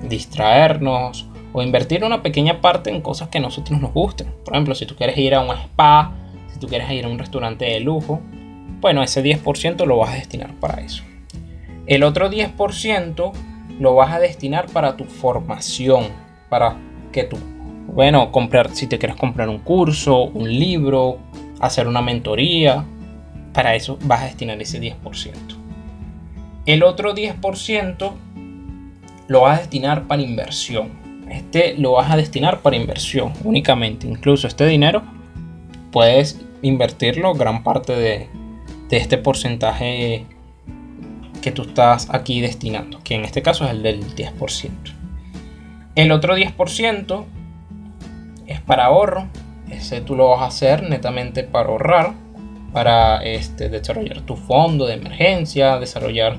distraernos 0.00 1.26
o 1.52 1.62
invertir 1.62 2.04
una 2.04 2.22
pequeña 2.22 2.60
parte 2.60 2.90
en 2.90 3.00
cosas 3.00 3.28
que 3.28 3.38
a 3.38 3.40
nosotros 3.40 3.80
nos 3.80 3.92
gusten. 3.92 4.28
Por 4.44 4.54
ejemplo, 4.54 4.74
si 4.74 4.86
tú 4.86 4.94
quieres 4.94 5.18
ir 5.18 5.34
a 5.34 5.40
un 5.40 5.50
spa, 5.50 6.12
si 6.52 6.60
tú 6.60 6.68
quieres 6.68 6.90
ir 6.92 7.04
a 7.04 7.08
un 7.08 7.18
restaurante 7.18 7.64
de 7.64 7.80
lujo, 7.80 8.20
bueno, 8.80 9.02
ese 9.02 9.22
10% 9.22 9.84
lo 9.84 9.96
vas 9.96 10.10
a 10.10 10.14
destinar 10.14 10.54
para 10.54 10.80
eso. 10.80 11.02
El 11.86 12.04
otro 12.04 12.30
10% 12.30 13.32
lo 13.80 13.94
vas 13.94 14.12
a 14.12 14.20
destinar 14.20 14.66
para 14.66 14.96
tu 14.96 15.04
formación, 15.04 16.06
para 16.48 16.76
que 17.10 17.24
tú, 17.24 17.36
bueno, 17.88 18.30
comprar, 18.30 18.70
si 18.70 18.86
te 18.86 18.98
quieres 18.98 19.16
comprar 19.16 19.48
un 19.48 19.58
curso, 19.58 20.22
un 20.22 20.48
libro, 20.48 21.18
hacer 21.62 21.86
una 21.86 22.02
mentoría, 22.02 22.84
para 23.54 23.74
eso 23.74 23.98
vas 24.02 24.22
a 24.22 24.24
destinar 24.26 24.60
ese 24.60 24.80
10%. 24.80 25.32
El 26.66 26.82
otro 26.82 27.14
10% 27.14 28.12
lo 29.28 29.40
vas 29.40 29.58
a 29.58 29.60
destinar 29.60 30.06
para 30.06 30.22
inversión. 30.22 30.90
Este 31.30 31.74
lo 31.78 31.92
vas 31.92 32.10
a 32.10 32.16
destinar 32.16 32.60
para 32.60 32.76
inversión 32.76 33.32
únicamente. 33.44 34.06
Incluso 34.06 34.46
este 34.46 34.66
dinero 34.66 35.02
puedes 35.90 36.40
invertirlo 36.62 37.34
gran 37.34 37.62
parte 37.62 37.94
de, 37.94 38.28
de 38.88 38.96
este 38.96 39.16
porcentaje 39.16 40.26
que 41.40 41.52
tú 41.52 41.62
estás 41.62 42.08
aquí 42.10 42.40
destinando, 42.40 43.00
que 43.02 43.14
en 43.14 43.24
este 43.24 43.42
caso 43.42 43.64
es 43.64 43.70
el 43.70 43.82
del 43.82 44.04
10%. 44.14 44.70
El 45.94 46.10
otro 46.10 46.36
10% 46.36 47.24
es 48.46 48.60
para 48.60 48.86
ahorro, 48.86 49.28
ese 49.82 50.00
tú 50.00 50.16
lo 50.16 50.30
vas 50.30 50.40
a 50.40 50.46
hacer 50.46 50.88
netamente 50.88 51.42
para 51.42 51.68
ahorrar, 51.68 52.14
para 52.72 53.22
este, 53.22 53.68
desarrollar 53.68 54.22
tu 54.22 54.36
fondo 54.36 54.86
de 54.86 54.94
emergencia, 54.94 55.78
desarrollar 55.78 56.38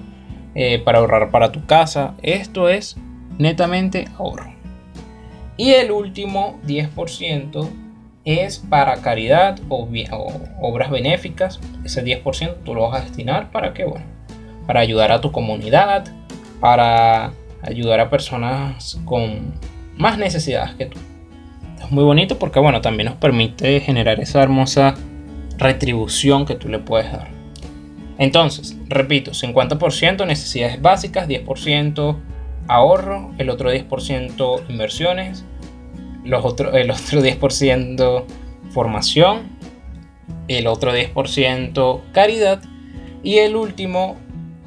eh, 0.56 0.80
para 0.80 1.00
ahorrar 1.00 1.30
para 1.30 1.52
tu 1.52 1.66
casa. 1.66 2.16
Esto 2.24 2.70
es 2.70 2.98
netamente 3.38 4.06
ahorro. 4.18 4.54
Y 5.58 5.72
el 5.72 5.92
último 5.92 6.60
10% 6.66 7.70
es 8.26 8.60
para 8.60 9.02
caridad 9.02 9.60
o, 9.70 9.88
obras 10.62 10.90
benéficas. 10.90 11.60
Ese 11.84 12.04
10% 12.04 12.64
tú 12.64 12.74
lo 12.74 12.90
vas 12.90 13.02
a 13.02 13.04
destinar 13.04 13.52
para 13.52 13.74
qué? 13.74 13.86
Bueno, 13.86 14.06
para 14.66 14.80
ayudar 14.80 15.12
a 15.12 15.22
tu 15.22 15.32
comunidad, 15.32 16.06
para 16.60 17.34
ayudar 17.62 18.00
a 18.00 18.10
personas 18.10 19.00
con 19.06 19.54
más 19.98 20.18
necesidades 20.18 20.74
que 20.76 20.86
tú. 20.88 21.00
Muy 21.90 22.04
bonito 22.04 22.40
porque 22.40 22.60
bueno, 22.60 22.82
también 22.82 23.10
nos 23.10 23.18
permite 23.18 23.80
generar 23.80 24.20
esa 24.20 24.42
hermosa 24.42 24.96
retribución 25.58 26.46
que 26.46 26.56
tú 26.56 26.70
le 26.70 26.80
puedes 26.80 27.12
dar. 27.12 27.30
Entonces, 28.18 28.78
repito, 28.88 29.32
50% 29.32 30.26
necesidades 30.26 30.82
básicas, 30.82 31.28
10% 31.28 32.18
ahorro, 32.68 33.32
el 33.38 33.50
otro 33.50 33.72
10% 33.72 34.70
inversiones, 34.70 35.46
los 36.24 36.46
otro, 36.46 36.74
el 36.74 36.92
otro 36.92 37.22
10% 37.22 38.24
formación, 38.70 39.50
el 40.48 40.68
otro 40.68 40.94
10% 40.94 42.02
caridad 42.12 42.62
y 43.24 43.38
el 43.38 43.56
último 43.56 44.18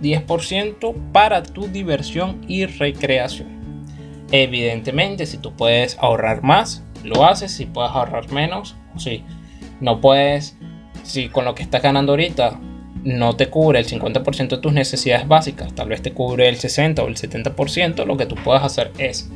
10% 0.03 0.95
para 1.13 1.43
tu 1.43 1.69
diversión 1.69 2.45
y 2.49 2.67
recreación. 2.67 3.57
Evidentemente, 4.33 5.27
si 5.27 5.39
tú 5.39 5.53
puedes 5.53 5.97
ahorrar 5.99 6.43
más, 6.43 6.83
lo 7.07 7.25
haces. 7.25 7.53
Si 7.53 7.67
puedes 7.67 7.93
ahorrar 7.93 8.31
menos, 8.33 8.77
si 8.97 9.25
no 9.81 10.01
puedes, 10.01 10.57
si 11.03 11.29
con 11.29 11.45
lo 11.45 11.55
que 11.55 11.63
estás 11.63 11.83
ganando 11.83 12.13
ahorita 12.13 12.61
no 13.05 13.37
te 13.37 13.49
cubre 13.49 13.79
el 13.79 13.87
50% 13.87 14.49
de 14.49 14.59
tus 14.59 14.73
necesidades 14.73 15.29
básicas, 15.29 15.73
tal 15.75 15.89
vez 15.89 16.03
te 16.03 16.13
cubre 16.13 16.49
el 16.49 16.57
60 16.57 17.03
o 17.03 17.07
el 17.07 17.17
70%, 17.17 18.05
lo 18.05 18.17
que 18.17 18.27
tú 18.27 18.35
puedes 18.35 18.63
hacer 18.63 18.93
es 18.99 19.31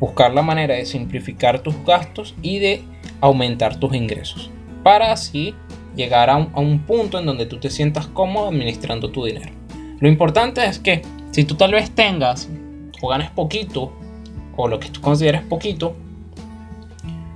buscar 0.00 0.34
la 0.34 0.42
manera 0.42 0.74
de 0.74 0.84
simplificar 0.84 1.60
tus 1.60 1.76
gastos 1.84 2.34
y 2.42 2.58
de 2.58 2.82
aumentar 3.20 3.78
tus 3.78 3.94
ingresos, 3.94 4.50
para 4.82 5.12
así 5.12 5.54
llegar 5.94 6.28
a 6.28 6.36
un, 6.36 6.80
punto 6.80 7.20
en 7.20 7.26
donde 7.26 7.46
tú 7.46 7.58
te 7.58 7.70
sientas 7.70 8.08
cómodo 8.08 8.48
administrando 8.48 9.10
tu 9.10 9.24
dinero. 9.24 9.52
Lo 10.00 10.08
importante 10.08 10.64
es 10.64 10.80
que 10.80 11.02
si 11.30 11.44
tú 11.44 11.54
tal 11.54 11.72
vez 11.72 11.92
tengas 11.92 12.48
o 13.00 13.08
ganes 13.08 13.30
poquito, 13.30 13.92
o 14.56 14.68
lo 14.68 14.80
que 14.80 14.88
tú 14.88 15.00
consideres 15.00 15.42
poquito, 15.42 15.96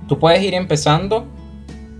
tú 0.09 0.19
puedes 0.19 0.43
ir 0.43 0.55
empezando 0.55 1.25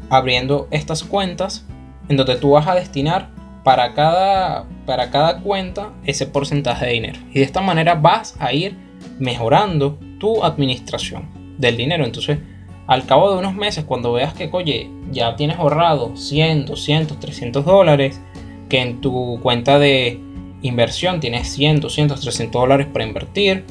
abriendo 0.10 0.67
estas 0.72 1.04
cuentas 1.04 1.65
en 2.10 2.17
donde 2.17 2.36
tú 2.36 2.52
vas 2.52 2.67
a 2.67 2.76
destinar 2.76 3.30
para 3.63 3.93
cada, 3.93 4.65
para 4.86 5.12
cada 5.12 5.39
cuenta 5.41 5.93
ese 6.04 6.26
porcentaje 6.26 6.88
de 6.88 6.93
dinero. 6.93 7.19
Y 7.30 7.36
de 7.36 7.45
esta 7.45 7.62
manera 7.62 7.95
vas 7.95 8.36
a 8.39 8.52
ir 8.52 8.76
mejorando 9.19 10.00
tu 10.19 10.43
administración 10.43 11.30
del 11.58 11.78
dinero. 11.78 12.04
Entonces, 12.04 12.39
al 12.88 13.06
cabo 13.06 13.32
de 13.32 13.38
unos 13.38 13.54
meses, 13.54 13.86
cuando 13.86 14.12
veas 14.13 14.34
que, 14.34 14.50
oye, 14.52 14.89
ya 15.12 15.36
tienes 15.36 15.58
ahorrado 15.58 16.17
100, 16.17 16.65
200, 16.65 17.19
300 17.19 17.63
dólares, 17.63 18.19
que 18.67 18.82
en 18.82 19.02
tu 19.02 19.39
cuenta 19.43 19.78
de 19.78 20.19
inversión 20.63 21.19
tienes 21.19 21.50
100, 21.50 21.82
200, 21.82 22.19
300 22.19 22.60
dólares 22.60 22.88
para 22.91 23.06
invertir, 23.06 23.65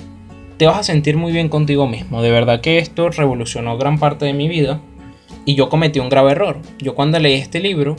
te 0.59 0.67
vas 0.67 0.79
a 0.79 0.83
sentir 0.83 1.17
muy 1.17 1.33
bien 1.33 1.49
contigo 1.49 1.87
mismo. 1.87 2.21
De 2.21 2.31
verdad 2.31 2.61
que 2.61 2.79
esto 2.79 3.09
revolucionó 3.11 3.79
gran 3.79 3.99
parte 3.99 4.25
de 4.25 4.33
mi 4.33 4.49
vida 4.49 4.81
y 5.45 5.55
yo 5.55 5.69
cometí 5.69 6.01
un 6.01 6.09
grave 6.09 6.33
error. 6.33 6.59
Yo 6.79 6.95
cuando 6.95 7.19
leí 7.21 7.35
este 7.35 7.61
libro, 7.61 7.97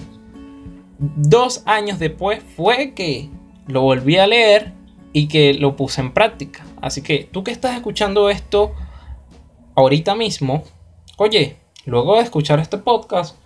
dos 0.99 1.63
años 1.65 1.99
después 1.99 2.43
fue 2.55 2.93
que 2.93 3.29
lo 3.65 3.81
volví 3.81 4.17
a 4.17 4.27
leer 4.27 4.73
y 5.13 5.27
que 5.27 5.53
lo 5.53 5.77
puse 5.77 6.01
en 6.01 6.13
práctica. 6.13 6.65
Así 6.81 7.01
que 7.01 7.29
tú 7.31 7.43
que 7.45 7.51
estás 7.51 7.75
escuchando 7.75 8.29
esto 8.29 8.73
ahorita 9.75 10.13
mismo, 10.15 10.63
oye, 11.17 11.55
luego 11.85 12.17
de 12.17 12.23
escuchar 12.23 12.59
este 12.59 12.77
podcast, 12.77 13.37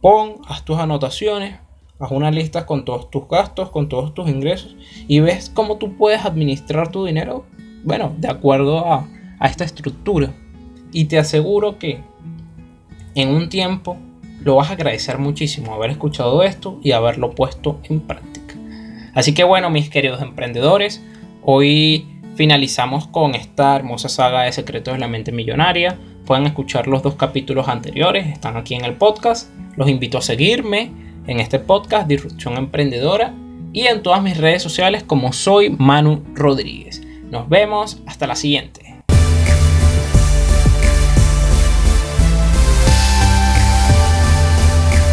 pon, 0.00 0.36
haz 0.48 0.64
tus 0.64 0.78
anotaciones, 0.78 1.60
haz 2.00 2.10
una 2.10 2.32
lista 2.32 2.66
con 2.66 2.84
todos 2.84 3.08
tus 3.08 3.28
gastos, 3.28 3.70
con 3.70 3.88
todos 3.88 4.14
tus 4.14 4.28
ingresos 4.28 4.74
y 5.06 5.20
ves 5.20 5.48
cómo 5.48 5.78
tú 5.78 5.96
puedes 5.96 6.24
administrar 6.24 6.90
tu 6.90 7.04
dinero, 7.04 7.46
bueno, 7.82 8.14
de 8.18 8.28
acuerdo 8.28 8.92
a, 8.92 9.08
esta 9.42 9.64
estructura. 9.64 10.32
Y 10.92 11.06
te 11.06 11.18
aseguro 11.18 11.78
que 11.78 12.00
en 13.14 13.28
un 13.30 13.48
tiempo 13.48 13.96
lo 14.40 14.56
vas 14.56 14.70
a 14.70 14.74
agradecer 14.74 15.18
muchísimo 15.18 15.74
haber 15.74 15.90
escuchado 15.90 16.42
esto 16.44 16.78
y 16.82 16.92
haberlo 16.92 17.32
puesto 17.32 17.80
en 17.84 18.00
práctica. 18.00 18.54
Así 19.14 19.34
que 19.34 19.44
bueno, 19.44 19.68
mis 19.68 19.90
queridos 19.90 20.22
emprendedores, 20.22 21.02
hoy 21.42 22.06
finalizamos 22.36 23.08
con 23.08 23.34
esta 23.34 23.74
hermosa 23.74 24.08
saga 24.08 24.42
de 24.42 24.52
Secretos 24.52 24.94
de 24.94 25.00
la 25.00 25.08
Mente 25.08 25.32
Millonaria. 25.32 25.98
Pueden 26.24 26.46
escuchar 26.46 26.86
los 26.86 27.02
dos 27.02 27.16
capítulos 27.16 27.68
anteriores, 27.68 28.28
están 28.28 28.56
aquí 28.56 28.74
en 28.74 28.84
el 28.84 28.94
podcast. 28.94 29.50
Los 29.76 29.88
invito 29.88 30.18
a 30.18 30.22
seguirme 30.22 30.92
en 31.26 31.40
este 31.40 31.58
podcast 31.58 32.06
Disrupción 32.08 32.56
Emprendedora 32.56 33.34
y 33.72 33.86
en 33.86 34.02
todas 34.02 34.22
mis 34.22 34.36
redes 34.36 34.62
sociales 34.62 35.02
como 35.02 35.32
soy 35.32 35.70
Manu 35.70 36.22
Rodríguez. 36.34 37.01
Nos 37.32 37.48
vemos, 37.48 38.02
hasta 38.06 38.26
la 38.26 38.36
siguiente. 38.36 38.91